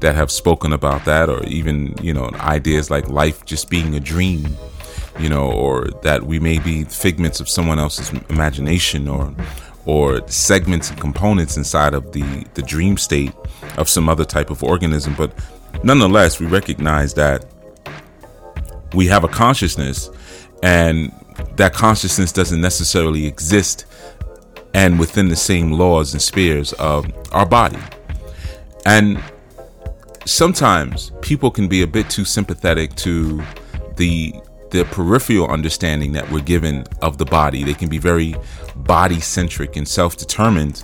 that 0.00 0.14
have 0.14 0.30
spoken 0.30 0.72
about 0.72 1.04
that, 1.04 1.28
or 1.28 1.44
even, 1.44 1.94
you 2.02 2.12
know, 2.12 2.30
ideas 2.34 2.90
like 2.90 3.08
life 3.08 3.44
just 3.44 3.70
being 3.70 3.94
a 3.94 4.00
dream, 4.00 4.56
you 5.18 5.28
know, 5.28 5.50
or 5.50 5.88
that 6.02 6.24
we 6.24 6.38
may 6.38 6.58
be 6.58 6.84
figments 6.84 7.40
of 7.40 7.48
someone 7.48 7.78
else's 7.78 8.10
imagination 8.28 9.08
or 9.08 9.34
or 9.86 10.26
segments 10.28 10.90
and 10.90 11.00
components 11.00 11.56
inside 11.56 11.94
of 11.94 12.12
the 12.12 12.44
the 12.54 12.62
dream 12.62 12.96
state 12.96 13.32
of 13.78 13.88
some 13.88 14.08
other 14.08 14.24
type 14.24 14.50
of 14.50 14.62
organism. 14.62 15.14
But 15.16 15.32
nonetheless 15.82 16.40
we 16.40 16.46
recognize 16.46 17.14
that 17.14 17.46
we 18.94 19.06
have 19.06 19.24
a 19.24 19.28
consciousness 19.28 20.10
and 20.62 21.12
that 21.56 21.72
consciousness 21.74 22.32
doesn't 22.32 22.60
necessarily 22.60 23.26
exist 23.26 23.86
and 24.74 24.98
within 24.98 25.28
the 25.28 25.36
same 25.36 25.72
laws 25.72 26.12
and 26.12 26.20
spheres 26.20 26.72
of 26.74 27.06
our 27.32 27.46
body. 27.46 27.78
And 28.84 29.22
sometimes 30.26 31.12
people 31.22 31.50
can 31.50 31.68
be 31.68 31.82
a 31.82 31.86
bit 31.86 32.10
too 32.10 32.24
sympathetic 32.24 32.94
to 32.96 33.42
the 33.96 34.34
the 34.70 34.84
peripheral 34.86 35.48
understanding 35.48 36.12
that 36.12 36.28
we're 36.30 36.40
given 36.40 36.84
of 37.00 37.18
the 37.18 37.24
body. 37.24 37.62
They 37.62 37.72
can 37.72 37.88
be 37.88 37.98
very 37.98 38.34
body 38.74 39.20
centric 39.20 39.76
and 39.76 39.86
self 39.86 40.16
determined 40.16 40.82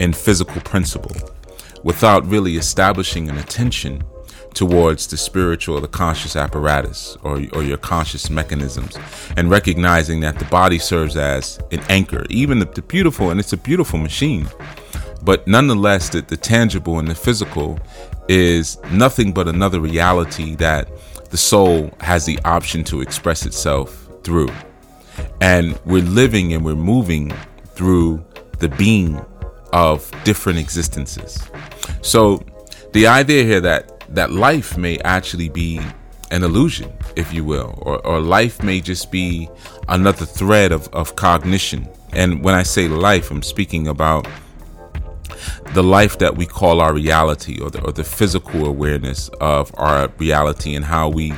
in 0.00 0.12
physical 0.12 0.60
principle 0.62 1.14
without 1.84 2.26
really 2.26 2.56
establishing 2.56 3.28
an 3.28 3.38
attention 3.38 4.02
towards 4.54 5.06
the 5.06 5.16
spiritual 5.16 5.80
the 5.80 5.86
conscious 5.86 6.34
apparatus 6.34 7.16
or, 7.22 7.42
or 7.52 7.62
your 7.62 7.76
conscious 7.76 8.30
mechanisms 8.30 8.98
and 9.36 9.50
recognizing 9.50 10.20
that 10.20 10.38
the 10.38 10.44
body 10.46 10.78
serves 10.78 11.16
as 11.16 11.60
an 11.70 11.80
anchor, 11.88 12.24
even 12.30 12.58
the, 12.58 12.64
the 12.64 12.82
beautiful, 12.82 13.30
and 13.30 13.38
it's 13.38 13.52
a 13.52 13.56
beautiful 13.56 13.98
machine. 13.98 14.48
But 15.22 15.46
nonetheless, 15.46 16.08
the, 16.10 16.22
the 16.22 16.36
tangible 16.36 16.98
and 16.98 17.08
the 17.08 17.14
physical 17.14 17.78
is 18.28 18.78
nothing 18.90 19.32
but 19.32 19.48
another 19.48 19.80
reality 19.80 20.54
that 20.56 20.88
the 21.30 21.36
soul 21.36 21.90
has 22.00 22.24
the 22.26 22.38
option 22.44 22.84
to 22.84 23.00
express 23.00 23.44
itself 23.46 24.08
through. 24.22 24.50
And 25.40 25.78
we're 25.84 26.02
living 26.02 26.52
and 26.52 26.64
we're 26.64 26.74
moving 26.74 27.32
through 27.74 28.24
the 28.58 28.68
being 28.68 29.24
of 29.72 30.10
different 30.24 30.58
existences. 30.58 31.42
So 32.02 32.42
the 32.92 33.06
idea 33.06 33.44
here 33.44 33.60
that 33.60 33.94
that 34.14 34.32
life 34.32 34.78
may 34.78 34.98
actually 35.00 35.48
be 35.50 35.80
an 36.30 36.42
illusion, 36.42 36.92
if 37.16 37.32
you 37.32 37.44
will, 37.44 37.78
or, 37.82 38.04
or 38.06 38.20
life 38.20 38.62
may 38.62 38.80
just 38.80 39.10
be 39.10 39.48
another 39.88 40.24
thread 40.24 40.72
of, 40.72 40.88
of 40.94 41.16
cognition. 41.16 41.88
And 42.12 42.42
when 42.42 42.54
I 42.54 42.62
say 42.62 42.88
life, 42.88 43.30
I'm 43.30 43.42
speaking 43.42 43.88
about 43.88 44.26
the 45.74 45.82
life 45.82 46.18
that 46.18 46.36
we 46.36 46.46
call 46.46 46.80
our 46.80 46.92
reality 46.92 47.60
or 47.60 47.70
the, 47.70 47.80
or 47.82 47.92
the 47.92 48.04
physical 48.04 48.66
awareness 48.66 49.28
of 49.40 49.72
our 49.76 50.08
reality 50.18 50.74
and 50.74 50.84
how 50.84 51.08
we 51.08 51.32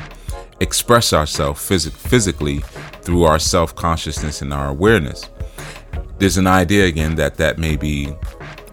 express 0.59 1.11
ourselves 1.11 1.59
phys- 1.59 1.91
physically 1.91 2.59
through 3.01 3.23
our 3.23 3.39
self 3.39 3.75
consciousness 3.75 4.41
and 4.41 4.53
our 4.53 4.69
awareness. 4.69 5.29
There's 6.19 6.37
an 6.37 6.47
idea 6.47 6.85
again 6.85 7.15
that 7.15 7.35
that 7.37 7.57
may 7.57 7.75
be 7.75 8.13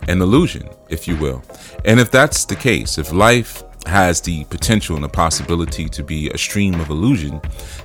an 0.07 0.21
illusion, 0.21 0.69
if 0.89 1.09
you 1.09 1.17
will. 1.17 1.43
And 1.85 1.99
if 1.99 2.11
that's 2.11 2.45
the 2.45 2.57
case, 2.57 2.99
if 2.99 3.13
life 3.13 3.63
has 3.87 4.21
the 4.21 4.45
potential 4.45 4.97
and 4.97 5.05
the 5.05 5.09
possibility 5.09 5.89
to 5.89 6.03
be 6.05 6.29
a 6.31 6.39
stream 6.39 6.79
of 6.81 6.91
illusion, 6.91 7.41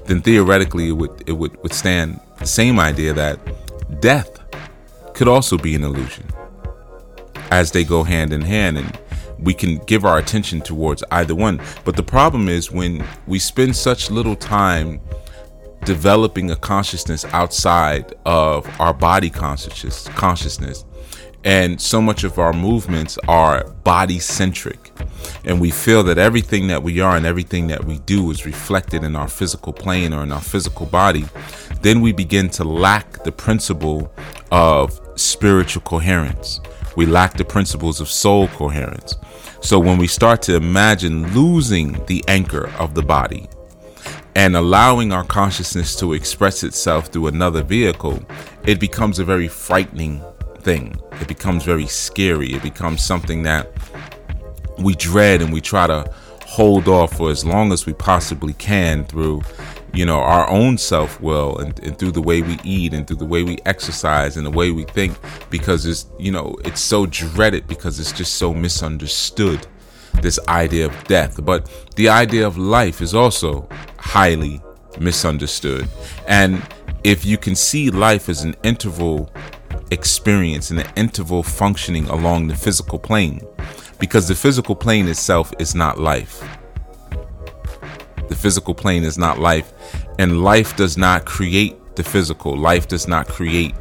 then 0.06 0.22
theoretically 0.22 0.90
it 0.90 0.94
would 0.94 1.24
it 1.26 1.34
would 1.34 1.56
withstand 1.64 2.20
the 2.40 2.46
same 2.46 2.80
idea 2.80 3.14
that 3.14 3.40
death 4.02 4.40
could 5.14 5.28
also 5.28 5.58
be 5.58 5.76
an 5.76 5.84
illusion 5.84 6.26
as 7.54 7.72
they 7.72 7.84
go 7.84 8.04
hand 8.04 8.34
in 8.34 8.42
hand 8.42 8.80
and 8.80 9.00
we 9.38 9.54
can 9.54 9.78
give 9.86 10.06
our 10.06 10.18
attention 10.18 10.60
towards 10.60 11.04
either 11.12 11.36
one. 11.36 11.62
But 11.86 11.96
the 11.96 12.04
problem 12.04 12.50
is 12.50 12.72
when 12.72 13.06
we 13.28 13.38
spend 13.40 13.76
such 13.76 14.10
little 14.10 14.36
time 14.36 15.00
developing 15.86 16.50
a 16.50 16.56
consciousness 16.56 17.26
outside 17.26 18.14
of 18.26 18.68
our 18.80 18.94
body 18.94 19.30
consciousness 19.30 20.08
consciousness 20.16 20.86
and 21.44 21.82
so 21.82 22.02
much 22.02 22.24
of 22.24 22.40
our 22.40 22.54
movements 22.54 23.18
are 23.28 23.66
body 23.84 24.18
centric 24.18 24.94
and 25.44 25.60
we 25.60 25.70
feel 25.70 26.02
that 26.02 26.18
everything 26.18 26.68
that 26.70 26.82
we 26.82 27.02
are 27.02 27.18
and 27.18 27.26
everything 27.26 27.68
that 27.68 27.84
we 27.84 28.00
do 28.00 28.32
is 28.32 28.46
reflected 28.46 29.04
in 29.04 29.14
our 29.14 29.28
physical 29.28 29.74
plane 29.74 30.14
or 30.14 30.24
in 30.24 30.32
our 30.32 30.40
physical 30.40 30.86
body 30.86 31.26
then 31.82 32.00
we 32.00 32.14
begin 32.14 32.48
to 32.48 32.64
lack 32.64 33.22
the 33.26 33.32
principle 33.32 34.10
of 34.54 35.02
spiritual 35.20 35.82
coherence 35.82 36.62
we 36.96 37.06
lack 37.06 37.36
the 37.38 37.46
principles 37.46 38.00
of 38.00 38.10
soul 38.10 38.48
coherence 38.50 39.16
so 39.64 39.80
when 39.80 39.98
we 39.98 40.08
start 40.08 40.42
to 40.44 40.56
imagine 40.56 41.34
losing 41.34 42.04
the 42.08 42.22
anchor 42.28 42.68
of 42.80 42.96
the 42.96 43.02
body 43.02 43.48
and 44.36 44.58
allowing 44.58 45.14
our 45.14 45.24
consciousness 45.24 45.96
to 45.96 46.12
express 46.12 46.64
itself 46.64 47.08
through 47.08 47.28
another 47.28 47.64
vehicle, 47.64 48.22
it 48.66 48.78
becomes 48.78 49.20
a 49.20 49.24
very 49.24 49.48
frightening 49.48 50.22
thing. 50.60 51.00
It 51.22 51.30
becomes 51.30 51.64
very 51.64 51.88
scary. 51.88 52.54
It 52.54 52.62
becomes 52.62 53.02
something 53.02 53.44
that 53.44 53.72
we 54.80 54.96
dread 54.96 55.42
and 55.42 55.54
we 55.54 55.62
try 55.62 55.88
to 55.88 56.14
hold 56.46 56.90
off 56.90 57.16
for 57.18 57.32
as 57.32 57.46
long 57.46 57.72
as 57.72 57.86
we 57.86 57.94
possibly 57.94 58.54
can 58.54 59.06
through 59.06 59.44
you 59.94 60.06
know 60.06 60.20
our 60.20 60.50
own 60.50 60.78
self-will 60.78 61.58
and, 61.60 61.80
and, 61.80 62.00
through 62.00 62.12
the 62.12 62.22
way 62.22 62.42
we 62.42 62.60
eat 62.64 62.94
and 62.94 63.06
through 63.08 63.18
the 63.18 63.26
way 63.26 63.44
we 63.44 63.58
exercise 63.66 64.38
and 64.38 64.46
the 64.46 64.52
way 64.52 64.72
we 64.72 64.84
think 64.86 65.16
because 65.50 65.86
it's 65.86 66.08
you 66.18 66.32
know 66.32 66.56
it's 66.66 66.82
so 66.82 67.06
dreaded 67.06 67.68
because 67.68 68.00
it's 68.00 68.12
just 68.12 68.36
so 68.36 68.54
misunderstood 68.54 69.68
this 70.22 70.40
idea 70.48 70.86
of 70.86 71.04
death. 71.06 71.44
But 71.44 71.70
the 71.96 72.10
idea 72.10 72.46
of 72.46 72.58
life 72.58 73.02
is 73.02 73.14
also 73.14 73.68
highly 73.98 74.62
misunderstood. 75.00 75.88
And 76.28 76.62
if 77.04 77.26
you 77.26 77.38
can 77.38 77.56
see 77.56 77.90
life 77.90 78.30
as 78.30 78.44
an 78.44 78.56
interval 78.64 79.32
experience 79.92 80.72
and 80.72 80.80
an 80.80 80.92
interval 80.96 81.44
functioning 81.44 82.08
along 82.10 82.48
the 82.48 82.56
physical 82.56 82.98
plane 82.98 83.42
because 84.00 84.28
the 84.28 84.36
physical 84.36 84.76
plane 84.76 85.08
itself 85.08 85.54
is 85.60 85.76
not 85.76 86.00
life 86.00 86.44
the 88.34 88.40
physical 88.40 88.74
plane 88.74 89.04
is 89.04 89.16
not 89.16 89.38
life. 89.38 89.72
And 90.18 90.44
life 90.44 90.76
does 90.76 90.98
not 90.98 91.24
create 91.26 91.76
the 91.96 92.04
physical. 92.04 92.58
Life 92.58 92.88
does 92.88 93.08
not 93.08 93.28
create 93.28 93.76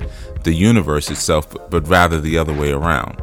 the 0.45 0.53
universe 0.53 1.11
itself 1.11 1.57
but 1.71 1.89
rather 1.89 2.21
the 2.21 2.37
other 2.37 2.53
way 2.53 2.71
around. 2.71 3.23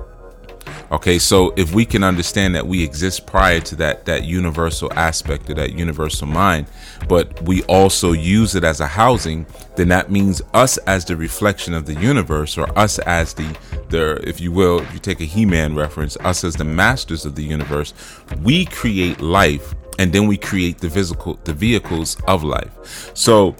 Okay, 0.91 1.19
so 1.19 1.53
if 1.55 1.71
we 1.71 1.85
can 1.85 2.03
understand 2.03 2.55
that 2.55 2.65
we 2.65 2.83
exist 2.83 3.27
prior 3.27 3.59
to 3.59 3.75
that 3.75 4.05
that 4.05 4.23
universal 4.23 4.91
aspect 4.93 5.47
of 5.51 5.57
that 5.57 5.73
universal 5.73 6.25
mind, 6.25 6.65
but 7.07 7.39
we 7.43 7.61
also 7.65 8.11
use 8.11 8.55
it 8.55 8.63
as 8.63 8.79
a 8.79 8.87
housing, 8.87 9.45
then 9.75 9.89
that 9.89 10.09
means 10.09 10.41
us 10.55 10.77
as 10.79 11.05
the 11.05 11.15
reflection 11.15 11.75
of 11.75 11.85
the 11.85 11.93
universe, 11.93 12.57
or 12.57 12.67
us 12.75 12.97
as 12.99 13.35
the 13.35 13.55
the 13.89 14.19
if 14.27 14.41
you 14.41 14.51
will, 14.51 14.79
if 14.79 14.91
you 14.91 14.99
take 14.99 15.21
a 15.21 15.25
He-Man 15.25 15.75
reference, 15.75 16.17
us 16.21 16.43
as 16.43 16.55
the 16.55 16.63
masters 16.63 17.23
of 17.23 17.35
the 17.35 17.43
universe, 17.43 17.93
we 18.41 18.65
create 18.65 19.21
life 19.21 19.75
and 19.99 20.13
then 20.13 20.27
we 20.27 20.37
create 20.37 20.79
the 20.79 20.89
physical 20.89 21.37
the 21.43 21.53
vehicles 21.53 22.17
of 22.27 22.43
life. 22.43 23.11
So 23.13 23.55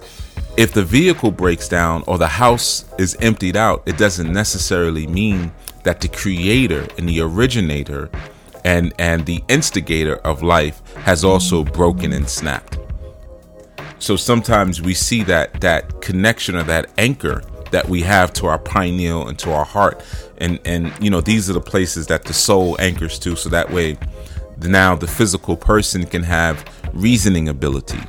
if 0.56 0.72
the 0.72 0.82
vehicle 0.82 1.30
breaks 1.30 1.68
down 1.68 2.02
or 2.06 2.18
the 2.18 2.26
house 2.26 2.86
is 2.98 3.14
emptied 3.20 3.56
out, 3.56 3.82
it 3.86 3.98
doesn't 3.98 4.32
necessarily 4.32 5.06
mean 5.06 5.52
that 5.84 6.00
the 6.00 6.08
creator 6.08 6.88
and 6.98 7.08
the 7.08 7.20
originator 7.20 8.10
and 8.64 8.92
and 8.98 9.26
the 9.26 9.44
instigator 9.48 10.16
of 10.16 10.42
life 10.42 10.82
has 10.96 11.24
also 11.24 11.62
broken 11.62 12.12
and 12.12 12.28
snapped. 12.28 12.78
So 13.98 14.16
sometimes 14.16 14.80
we 14.80 14.94
see 14.94 15.22
that 15.24 15.60
that 15.60 16.00
connection 16.00 16.56
or 16.56 16.62
that 16.64 16.90
anchor 16.96 17.42
that 17.70 17.86
we 17.86 18.00
have 18.00 18.32
to 18.32 18.46
our 18.46 18.58
pineal 18.58 19.28
and 19.28 19.38
to 19.38 19.52
our 19.52 19.64
heart 19.64 20.02
and 20.38 20.58
and 20.64 20.92
you 21.00 21.10
know 21.10 21.20
these 21.20 21.48
are 21.48 21.52
the 21.52 21.60
places 21.60 22.06
that 22.08 22.24
the 22.24 22.32
soul 22.32 22.76
anchors 22.80 23.18
to 23.18 23.36
so 23.36 23.48
that 23.48 23.70
way 23.70 23.96
now 24.62 24.94
the 24.94 25.06
physical 25.06 25.56
person 25.56 26.04
can 26.06 26.22
have 26.22 26.64
reasoning 26.92 27.48
ability 27.48 28.00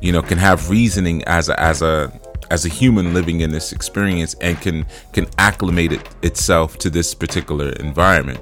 you 0.00 0.12
know 0.12 0.22
can 0.22 0.38
have 0.38 0.68
reasoning 0.68 1.22
as 1.24 1.48
a 1.48 1.60
as 1.60 1.82
a 1.82 2.12
as 2.52 2.66
a 2.66 2.68
human 2.68 3.14
living 3.14 3.40
in 3.40 3.50
this 3.50 3.72
experience 3.72 4.34
and 4.42 4.60
can 4.60 4.84
can 5.14 5.26
acclimate 5.38 5.90
it 5.90 6.06
itself 6.22 6.76
to 6.76 6.90
this 6.90 7.14
particular 7.14 7.70
environment. 7.80 8.40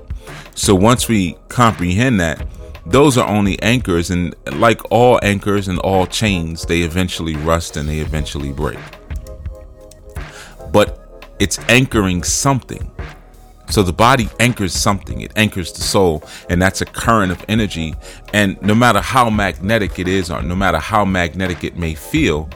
So 0.56 0.74
once 0.74 1.08
we 1.08 1.36
comprehend 1.48 2.18
that, 2.18 2.44
those 2.84 3.16
are 3.16 3.28
only 3.28 3.62
anchors 3.62 4.10
and 4.10 4.34
like 4.52 4.80
all 4.90 5.20
anchors 5.22 5.68
and 5.68 5.78
all 5.78 6.08
chains, 6.08 6.64
they 6.64 6.80
eventually 6.80 7.36
rust 7.36 7.76
and 7.76 7.88
they 7.88 8.00
eventually 8.00 8.52
break. 8.52 8.80
But 10.72 11.24
it's 11.38 11.60
anchoring 11.68 12.24
something. 12.24 12.90
So 13.70 13.82
the 13.82 13.92
body 13.92 14.28
anchors 14.40 14.72
something, 14.72 15.20
it 15.20 15.32
anchors 15.36 15.72
the 15.72 15.80
soul, 15.80 16.24
and 16.48 16.60
that's 16.60 16.80
a 16.80 16.84
current 16.84 17.30
of 17.32 17.44
energy. 17.48 17.94
And 18.32 18.60
no 18.62 18.74
matter 18.74 19.00
how 19.00 19.30
magnetic 19.30 19.98
it 19.98 20.08
is, 20.08 20.30
or 20.30 20.42
no 20.42 20.56
matter 20.56 20.78
how 20.78 21.04
magnetic 21.04 21.64
it 21.64 21.76
may 21.76 21.94
feel, 21.94 22.48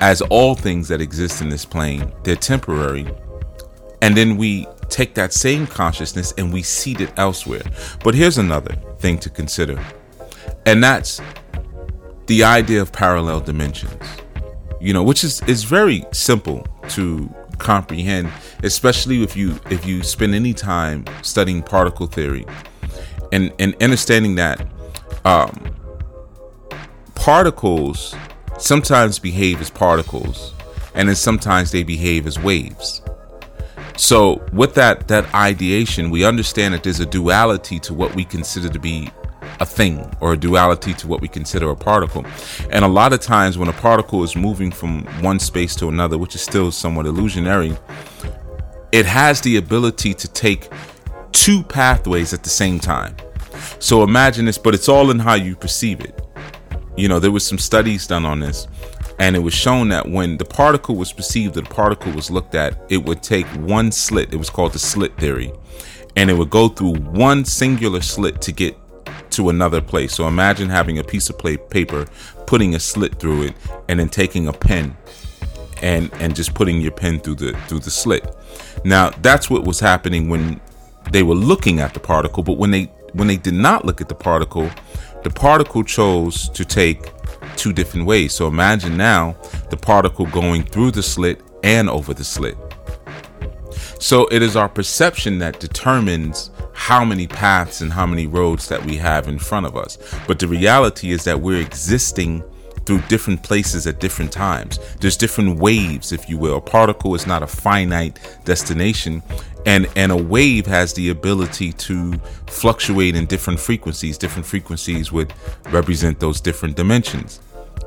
as 0.00 0.22
all 0.22 0.54
things 0.54 0.88
that 0.88 1.00
exist 1.00 1.42
in 1.42 1.48
this 1.48 1.64
plane, 1.64 2.10
they're 2.24 2.36
temporary. 2.36 3.06
And 4.00 4.16
then 4.16 4.36
we 4.36 4.66
take 4.88 5.14
that 5.14 5.32
same 5.32 5.66
consciousness 5.66 6.34
and 6.36 6.52
we 6.52 6.62
seed 6.62 7.00
it 7.00 7.12
elsewhere. 7.16 7.62
But 8.02 8.14
here's 8.14 8.38
another 8.38 8.74
thing 8.98 9.18
to 9.18 9.30
consider, 9.30 9.82
and 10.66 10.82
that's 10.82 11.20
the 12.26 12.44
idea 12.44 12.80
of 12.80 12.92
parallel 12.92 13.40
dimensions. 13.40 14.02
You 14.80 14.92
know, 14.92 15.02
which 15.02 15.22
is 15.22 15.40
is 15.42 15.64
very 15.64 16.04
simple 16.12 16.66
to 16.88 17.32
comprehend, 17.62 18.30
especially 18.62 19.22
if 19.22 19.36
you 19.36 19.58
if 19.70 19.86
you 19.86 20.02
spend 20.02 20.34
any 20.34 20.52
time 20.52 21.04
studying 21.22 21.62
particle 21.62 22.06
theory 22.06 22.44
and 23.32 23.52
and 23.58 23.74
understanding 23.82 24.34
that 24.34 24.66
um, 25.24 25.74
particles 27.14 28.14
sometimes 28.58 29.18
behave 29.18 29.60
as 29.60 29.70
particles 29.70 30.54
and 30.94 31.08
then 31.08 31.16
sometimes 31.16 31.70
they 31.70 31.82
behave 31.82 32.26
as 32.26 32.38
waves. 32.38 33.00
So 33.96 34.44
with 34.52 34.74
that 34.74 35.08
that 35.08 35.32
ideation, 35.34 36.10
we 36.10 36.24
understand 36.24 36.74
that 36.74 36.82
there's 36.82 37.00
a 37.00 37.06
duality 37.06 37.78
to 37.80 37.94
what 37.94 38.14
we 38.14 38.24
consider 38.24 38.68
to 38.68 38.78
be 38.78 39.10
a 39.62 39.66
thing 39.66 40.14
or 40.20 40.34
a 40.34 40.36
duality 40.36 40.92
to 40.94 41.08
what 41.08 41.20
we 41.20 41.28
consider 41.28 41.70
a 41.70 41.76
particle. 41.76 42.24
And 42.70 42.84
a 42.84 42.88
lot 42.88 43.12
of 43.12 43.20
times 43.20 43.56
when 43.56 43.68
a 43.68 43.72
particle 43.72 44.22
is 44.22 44.36
moving 44.36 44.70
from 44.70 45.04
one 45.22 45.38
space 45.38 45.74
to 45.76 45.88
another, 45.88 46.18
which 46.18 46.34
is 46.34 46.42
still 46.42 46.70
somewhat 46.70 47.06
illusionary, 47.06 47.76
it 48.92 49.06
has 49.06 49.40
the 49.40 49.56
ability 49.56 50.14
to 50.14 50.28
take 50.28 50.68
two 51.32 51.62
pathways 51.62 52.34
at 52.34 52.42
the 52.42 52.50
same 52.50 52.78
time. 52.78 53.16
So 53.78 54.02
imagine 54.02 54.44
this, 54.44 54.58
but 54.58 54.74
it's 54.74 54.88
all 54.88 55.10
in 55.10 55.18
how 55.18 55.34
you 55.34 55.56
perceive 55.56 56.00
it 56.00 56.22
you 56.96 57.08
know, 57.08 57.18
there 57.18 57.30
was 57.30 57.46
some 57.46 57.58
studies 57.58 58.06
done 58.06 58.24
on 58.24 58.40
this, 58.40 58.66
and 59.18 59.34
it 59.34 59.38
was 59.38 59.54
shown 59.54 59.88
that 59.88 60.08
when 60.08 60.36
the 60.36 60.44
particle 60.44 60.94
was 60.94 61.12
perceived, 61.12 61.54
the 61.54 61.62
particle 61.62 62.12
was 62.12 62.30
looked 62.30 62.54
at, 62.54 62.78
it 62.90 62.98
would 62.98 63.22
take 63.22 63.46
one 63.46 63.90
slit. 63.90 64.32
It 64.32 64.36
was 64.36 64.50
called 64.50 64.72
the 64.72 64.78
slit 64.78 65.16
theory, 65.16 65.52
and 66.16 66.30
it 66.30 66.34
would 66.34 66.50
go 66.50 66.68
through 66.68 66.96
one 66.96 67.44
singular 67.44 68.02
slit 68.02 68.42
to 68.42 68.52
get 68.52 68.76
to 69.32 69.48
another 69.48 69.80
place. 69.80 70.14
So 70.14 70.26
imagine 70.26 70.68
having 70.68 70.98
a 70.98 71.04
piece 71.04 71.28
of 71.30 71.38
paper, 71.38 72.06
putting 72.46 72.74
a 72.74 72.80
slit 72.80 73.18
through 73.18 73.42
it, 73.42 73.54
and 73.88 74.00
then 74.00 74.08
taking 74.08 74.48
a 74.48 74.52
pen 74.52 74.96
and 75.82 76.10
and 76.20 76.34
just 76.34 76.54
putting 76.54 76.80
your 76.80 76.92
pen 76.92 77.18
through 77.20 77.34
the 77.34 77.52
through 77.66 77.80
the 77.80 77.90
slit. 77.90 78.34
Now 78.84 79.10
that's 79.10 79.50
what 79.50 79.64
was 79.64 79.80
happening 79.80 80.28
when 80.28 80.60
they 81.10 81.22
were 81.22 81.34
looking 81.34 81.80
at 81.80 81.92
the 81.94 82.00
particle, 82.00 82.42
but 82.42 82.56
when 82.56 82.70
they 82.70 82.84
when 83.12 83.28
they 83.28 83.36
did 83.36 83.54
not 83.54 83.84
look 83.84 84.00
at 84.00 84.08
the 84.08 84.14
particle, 84.14 84.70
the 85.24 85.30
particle 85.30 85.82
chose 85.82 86.48
to 86.50 86.64
take 86.64 87.12
two 87.56 87.72
different 87.72 88.06
ways. 88.06 88.32
So 88.32 88.46
imagine 88.46 88.96
now 88.96 89.36
the 89.70 89.76
particle 89.76 90.26
going 90.26 90.62
through 90.62 90.92
the 90.92 91.02
slit 91.02 91.42
and 91.62 91.90
over 91.90 92.14
the 92.14 92.24
slit. 92.24 92.56
So 93.98 94.26
it 94.28 94.42
is 94.42 94.56
our 94.56 94.68
perception 94.68 95.38
that 95.38 95.60
determines 95.60 96.50
how 96.82 97.04
many 97.04 97.28
paths 97.28 97.80
and 97.80 97.92
how 97.92 98.04
many 98.04 98.26
roads 98.26 98.66
that 98.66 98.84
we 98.84 98.96
have 98.96 99.28
in 99.28 99.38
front 99.38 99.64
of 99.64 99.76
us. 99.76 99.96
But 100.26 100.40
the 100.40 100.48
reality 100.48 101.12
is 101.12 101.22
that 101.22 101.40
we're 101.40 101.60
existing 101.60 102.42
through 102.84 103.00
different 103.02 103.40
places 103.44 103.86
at 103.86 104.00
different 104.00 104.32
times. 104.32 104.80
There's 104.98 105.16
different 105.16 105.60
waves, 105.60 106.10
if 106.10 106.28
you 106.28 106.38
will. 106.38 106.56
A 106.56 106.60
particle 106.60 107.14
is 107.14 107.24
not 107.24 107.40
a 107.40 107.46
finite 107.46 108.18
destination, 108.44 109.22
and 109.64 109.88
and 109.94 110.10
a 110.10 110.16
wave 110.16 110.66
has 110.66 110.92
the 110.94 111.10
ability 111.10 111.72
to 111.74 112.14
fluctuate 112.48 113.14
in 113.14 113.26
different 113.26 113.60
frequencies 113.60 114.18
different 114.18 114.44
frequencies 114.44 115.12
would 115.12 115.32
represent 115.70 116.18
those 116.18 116.40
different 116.40 116.74
dimensions 116.74 117.38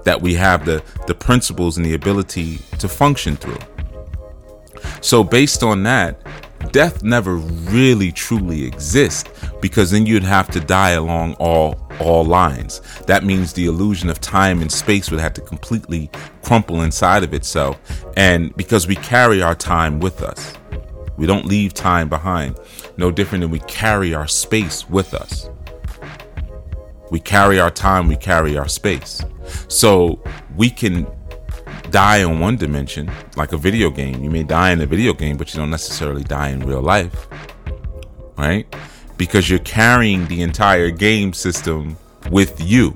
that 0.05 0.21
we 0.21 0.33
have 0.35 0.65
the 0.65 0.81
the 1.07 1.13
principles 1.13 1.75
and 1.75 1.85
the 1.85 1.93
ability 1.93 2.59
to 2.79 2.87
function 2.87 3.35
through 3.35 3.59
so 5.01 5.21
based 5.21 5.63
on 5.63 5.83
that 5.83 6.17
death 6.71 7.03
never 7.03 7.35
really 7.35 8.11
truly 8.11 8.65
exists 8.65 9.29
because 9.61 9.91
then 9.91 10.05
you'd 10.05 10.23
have 10.23 10.49
to 10.49 10.59
die 10.59 10.91
along 10.91 11.33
all 11.35 11.79
all 11.99 12.25
lines 12.25 12.81
that 13.07 13.23
means 13.23 13.53
the 13.53 13.65
illusion 13.65 14.09
of 14.09 14.19
time 14.19 14.61
and 14.61 14.71
space 14.71 15.09
would 15.09 15.19
have 15.19 15.33
to 15.33 15.41
completely 15.41 16.09
crumple 16.43 16.81
inside 16.81 17.23
of 17.23 17.33
itself 17.33 17.79
and 18.17 18.53
because 18.57 18.85
we 18.85 18.95
carry 18.97 19.41
our 19.41 19.55
time 19.55 19.99
with 19.99 20.21
us 20.21 20.55
we 21.17 21.25
don't 21.25 21.45
leave 21.45 21.73
time 21.73 22.09
behind. 22.09 22.57
No 22.97 23.11
different 23.11 23.41
than 23.41 23.51
we 23.51 23.59
carry 23.59 24.13
our 24.13 24.27
space 24.27 24.89
with 24.89 25.13
us. 25.13 25.49
We 27.11 27.19
carry 27.19 27.59
our 27.59 27.71
time, 27.71 28.07
we 28.07 28.17
carry 28.17 28.57
our 28.57 28.67
space. 28.67 29.23
So 29.67 30.21
we 30.55 30.69
can 30.69 31.07
die 31.91 32.17
in 32.17 32.39
one 32.39 32.57
dimension, 32.57 33.11
like 33.35 33.53
a 33.53 33.57
video 33.57 33.89
game. 33.89 34.23
You 34.23 34.29
may 34.29 34.43
die 34.43 34.71
in 34.71 34.81
a 34.81 34.85
video 34.85 35.13
game, 35.13 35.37
but 35.37 35.53
you 35.53 35.59
don't 35.59 35.71
necessarily 35.71 36.23
die 36.23 36.49
in 36.49 36.59
real 36.65 36.81
life. 36.81 37.27
Right? 38.37 38.65
Because 39.17 39.49
you're 39.49 39.59
carrying 39.59 40.27
the 40.27 40.41
entire 40.41 40.89
game 40.89 41.33
system 41.33 41.97
with 42.29 42.59
you. 42.61 42.93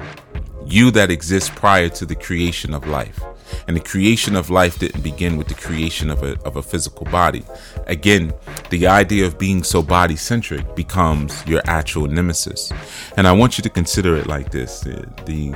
You 0.66 0.92
that 0.92 1.10
exists 1.10 1.50
prior 1.50 1.90
to 1.90 2.06
the 2.06 2.16
creation 2.16 2.74
of 2.74 2.88
life. 2.88 3.20
And 3.68 3.76
the 3.76 3.82
creation 3.82 4.36
of 4.36 4.50
life 4.50 4.80
didn't 4.80 5.02
begin 5.02 5.38
with 5.38 5.48
the 5.48 5.56
creation 5.56 6.10
of 6.10 6.24
a, 6.24 6.40
of 6.44 6.56
a 6.56 6.62
physical 6.62 7.06
body. 7.06 7.44
Again, 7.88 8.34
the 8.70 8.88
idea 8.88 9.26
of 9.26 9.40
being 9.40 9.64
so 9.64 9.82
body 9.82 10.16
centric 10.16 10.76
becomes 10.76 11.46
your 11.48 11.62
actual 11.66 12.08
nemesis. 12.08 12.72
And 13.18 13.28
I 13.28 13.32
want 13.32 13.58
you 13.58 13.62
to 13.64 13.70
consider 13.70 14.16
it 14.18 14.28
like 14.28 14.52
this 14.52 14.82
the, 14.82 15.08
the 15.26 15.56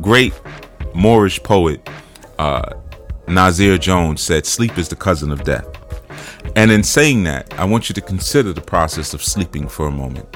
great 0.00 0.34
Moorish 0.94 1.42
poet 1.42 1.88
uh, 2.40 2.74
Nasir 3.28 3.76
Jones 3.76 4.22
said, 4.22 4.46
Sleep 4.46 4.78
is 4.78 4.88
the 4.88 4.96
cousin 4.96 5.30
of 5.30 5.44
death. 5.44 5.68
And 6.56 6.70
in 6.70 6.82
saying 6.82 7.24
that, 7.24 7.52
I 7.58 7.66
want 7.66 7.90
you 7.90 7.94
to 7.94 8.00
consider 8.00 8.54
the 8.54 8.62
process 8.62 9.12
of 9.12 9.22
sleeping 9.22 9.68
for 9.68 9.88
a 9.88 9.90
moment. 9.90 10.26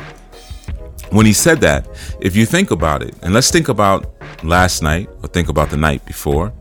When 1.11 1.25
he 1.25 1.33
said 1.33 1.63
that, 1.63 1.89
if 2.21 2.37
you 2.37 2.45
think 2.45 2.71
about 2.71 3.03
it, 3.03 3.15
and 3.23 3.33
let's 3.33 3.51
think 3.51 3.69
about 3.71 4.13
last 4.45 4.83
night 4.83 5.09
or 5.23 5.29
think 5.29 5.49
about 5.49 5.71
the 5.71 5.79
night 5.79 6.05
before, 6.05 6.53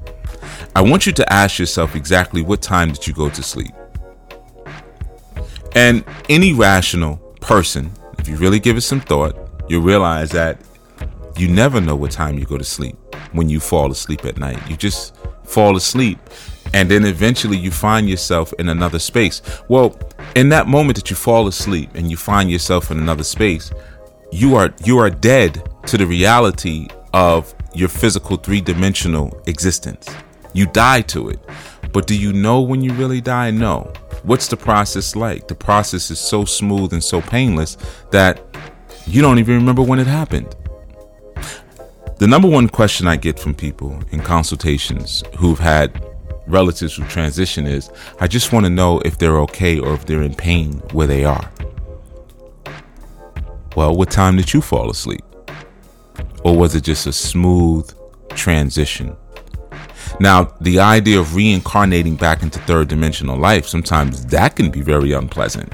I 0.78 0.82
want 0.82 1.06
you 1.06 1.12
to 1.12 1.34
ask 1.34 1.60
yourself 1.60 1.94
exactly 1.94 2.42
what 2.42 2.62
time 2.62 2.94
did 2.94 3.06
you 3.06 3.14
go 3.14 3.30
to 3.30 3.44
sleep? 3.44 3.74
And 5.76 6.06
any 6.30 6.54
rational 6.54 7.18
person, 7.42 7.92
if 8.18 8.30
you 8.30 8.38
really 8.38 8.60
give 8.60 8.78
it 8.78 8.82
some 8.82 9.02
thought, 9.02 9.36
you'll 9.68 9.82
realize 9.82 10.30
that 10.32 10.58
you 11.36 11.50
never 11.50 11.82
know 11.82 11.98
what 11.98 12.12
time 12.12 12.40
you 12.40 12.46
go 12.46 12.58
to 12.58 12.64
sleep 12.64 12.96
when 13.34 13.50
you 13.50 13.60
fall 13.60 13.92
asleep 13.92 14.24
at 14.24 14.38
night. 14.38 14.60
You 14.70 14.78
just 14.78 15.16
fall 15.44 15.76
asleep 15.76 16.20
and 16.74 16.90
then 16.90 17.06
eventually 17.06 17.58
you 17.58 17.72
find 17.72 18.10
yourself 18.10 18.52
in 18.60 18.70
another 18.70 19.00
space. 19.00 19.42
Well, 19.68 19.98
in 20.36 20.50
that 20.50 20.68
moment 20.68 20.98
that 20.98 21.10
you 21.10 21.16
fall 21.16 21.48
asleep 21.48 21.92
and 21.94 22.10
you 22.10 22.18
find 22.18 22.50
yourself 22.50 22.92
in 22.92 22.98
another 22.98 23.24
space, 23.24 23.72
you 24.32 24.56
are 24.56 24.74
you 24.84 24.98
are 24.98 25.10
dead 25.10 25.70
to 25.86 25.98
the 25.98 26.08
reality 26.08 26.88
of 27.14 27.54
your 27.76 27.90
physical 27.90 28.38
three-dimensional 28.38 29.40
existence. 29.46 30.10
You 30.54 30.66
die 30.66 31.02
to 31.02 31.30
it. 31.30 31.40
But 31.92 32.08
do 32.08 32.18
you 32.18 32.34
know 32.34 32.62
when 32.62 32.82
you 32.82 32.94
really 32.94 33.22
die? 33.22 33.52
No. 33.52 33.92
What's 34.24 34.48
the 34.48 34.58
process 34.58 35.16
like? 35.16 35.48
The 35.48 35.56
process 35.56 36.10
is 36.10 36.20
so 36.20 36.46
smooth 36.46 36.94
and 36.94 37.04
so 37.04 37.22
painless 37.22 37.78
that 38.12 38.42
you 39.06 39.22
don't 39.22 39.38
even 39.38 39.56
remember 39.56 39.82
when 39.84 40.00
it 40.00 40.08
happened. 40.08 40.56
The 42.18 42.28
number 42.28 42.48
one 42.48 42.70
question 42.70 43.08
I 43.08 43.16
get 43.16 43.40
from 43.40 43.54
people 43.54 44.00
in 44.12 44.22
consultations 44.22 45.24
who've 45.38 45.60
had 45.60 46.06
relatives 46.48 46.96
who 46.96 47.04
transition 47.06 47.66
is 47.66 47.90
I 48.20 48.28
just 48.28 48.54
want 48.54 48.66
to 48.66 48.70
know 48.70 49.00
if 49.00 49.18
they're 49.18 49.40
okay 49.42 49.80
or 49.80 49.94
if 49.94 50.06
they're 50.06 50.22
in 50.22 50.36
pain 50.36 50.74
where 50.92 51.08
they 51.08 51.26
are. 51.26 51.52
Well, 53.76 53.96
what 53.96 54.12
time 54.12 54.38
did 54.38 54.54
you 54.54 54.62
fall 54.62 54.90
asleep? 54.92 55.24
Or 56.44 56.56
was 56.56 56.76
it 56.76 56.84
just 56.84 57.08
a 57.08 57.14
smooth 57.14 57.92
transition? 58.30 59.16
Now, 60.20 60.56
the 60.62 60.80
idea 60.80 61.20
of 61.20 61.36
reincarnating 61.36 62.16
back 62.16 62.44
into 62.44 62.60
third 62.60 62.90
dimensional 62.90 63.38
life, 63.38 63.66
sometimes 63.66 64.26
that 64.28 64.56
can 64.56 64.70
be 64.70 64.82
very 64.82 65.14
unpleasant. 65.14 65.74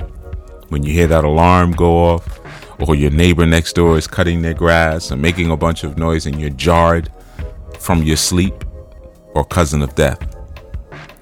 When 0.69 0.84
you 0.84 0.93
hear 0.93 1.08
that 1.08 1.25
alarm 1.25 1.71
go 1.71 1.91
off, 1.91 2.38
or 2.87 2.95
your 2.95 3.11
neighbor 3.11 3.45
next 3.45 3.73
door 3.73 3.97
is 3.97 4.07
cutting 4.07 4.41
their 4.41 4.53
grass 4.53 5.11
and 5.11 5.21
making 5.21 5.51
a 5.51 5.57
bunch 5.57 5.83
of 5.83 5.97
noise 5.97 6.25
and 6.25 6.39
you're 6.39 6.49
jarred 6.51 7.11
from 7.79 8.03
your 8.03 8.17
sleep 8.17 8.53
or 9.35 9.43
cousin 9.45 9.81
of 9.81 9.93
death. 9.95 10.35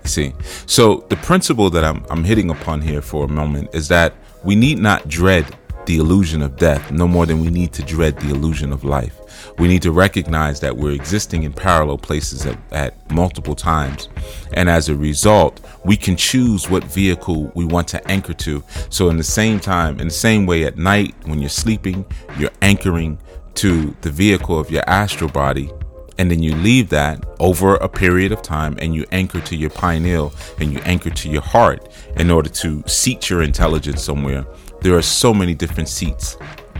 You 0.04 0.10
see? 0.10 0.34
So, 0.66 1.06
the 1.10 1.18
principle 1.18 1.70
that 1.72 1.84
I'm, 1.84 2.06
I'm 2.10 2.24
hitting 2.24 2.50
upon 2.50 2.82
here 2.82 3.02
for 3.02 3.26
a 3.26 3.28
moment 3.28 3.70
is 3.74 3.88
that 3.90 4.14
we 4.44 4.56
need 4.56 4.80
not 4.80 5.08
dread 5.08 5.46
the 5.88 5.98
illusion 5.98 6.42
of 6.42 6.58
death 6.58 6.92
no 6.92 7.08
more 7.08 7.26
than 7.26 7.40
we 7.40 7.50
need 7.50 7.72
to 7.74 7.82
dread 7.82 8.20
the 8.20 8.30
illusion 8.30 8.72
of 8.72 8.84
life. 8.84 9.20
We 9.58 9.68
need 9.70 9.82
to 9.84 9.92
recognize 9.92 10.60
that 10.60 10.76
we're 10.76 10.92
existing 10.92 11.44
in 11.44 11.54
parallel 11.54 11.98
places 11.98 12.46
at, 12.46 12.60
at, 12.72 12.94
multiple 13.12 13.56
times. 13.56 14.10
And 14.54 14.70
as 14.70 14.90
a 14.90 14.96
result, 14.96 15.62
we 15.86 15.96
can 15.96 16.18
choose 16.18 16.70
what 16.70 16.84
vehicle 16.84 17.52
we 17.56 17.64
want 17.66 17.88
to 17.90 18.12
anchor 18.12 18.34
to. 18.34 18.64
So, 18.90 19.10
in 19.10 19.18
the 19.18 19.24
same 19.24 19.60
time, 19.60 20.00
in 20.00 20.08
the 20.08 20.14
same 20.14 20.46
way 20.46 20.66
at 20.66 20.78
night 20.78 21.16
when 21.24 21.40
you're 21.40 21.50
sleeping, 21.50 22.06
you're 22.38 22.52
anchoring 22.62 23.18
to 23.56 23.96
the 24.02 24.12
vehicle 24.12 24.60
of 24.60 24.70
your 24.70 24.84
astral 24.88 25.30
body. 25.30 25.72
And 26.20 26.30
then 26.30 26.42
you 26.42 26.56
leave 26.56 26.90
that 26.90 27.24
over 27.40 27.76
a 27.76 27.88
period 27.88 28.32
of 28.32 28.42
time 28.42 28.76
and 28.82 28.94
you 28.94 29.06
anchor 29.12 29.40
to 29.40 29.56
your 29.56 29.70
pineal 29.70 30.34
and 30.60 30.74
you 30.74 30.80
anchor 30.80 31.12
to 31.12 31.30
your 31.30 31.44
heart 31.44 31.90
in 32.18 32.32
order 32.32 32.50
to 32.50 32.84
seat 32.88 33.30
your 33.30 33.44
intelligence 33.44 34.04
somewhere 34.04 34.46
there 34.82 34.96
are 34.96 35.02
so 35.02 35.34
many 35.34 35.54
different 35.54 35.90
seats 35.90 36.38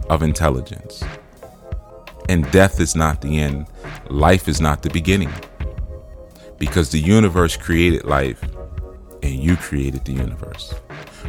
of 0.10 0.24
intelligence. 0.24 1.04
And 2.30 2.50
death 2.52 2.80
is 2.80 2.96
not 2.96 3.22
the 3.22 3.40
end, 3.40 3.68
life 4.10 4.48
is 4.48 4.62
not 4.62 4.84
the 4.84 4.90
beginning. 4.90 5.34
Because 6.58 6.90
the 6.90 7.00
universe 7.00 7.56
created 7.56 8.06
life 8.06 8.42
and 9.24 9.34
you 9.34 9.56
created 9.56 10.06
the 10.06 10.14
universe. 10.14 10.74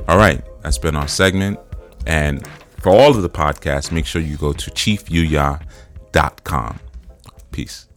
All 0.07 0.16
right, 0.16 0.42
that's 0.62 0.78
been 0.78 0.96
our 0.96 1.09
segment. 1.09 1.59
And 2.07 2.46
for 2.81 2.90
all 2.90 3.14
of 3.14 3.22
the 3.22 3.31
podcasts, 3.31 3.92
make 3.92 4.07
sure 4.07 4.22
you 4.22 4.37
go 4.37 4.52
to 4.52 4.70
chiefyahya.com. 4.70 6.81
Peace. 7.50 7.88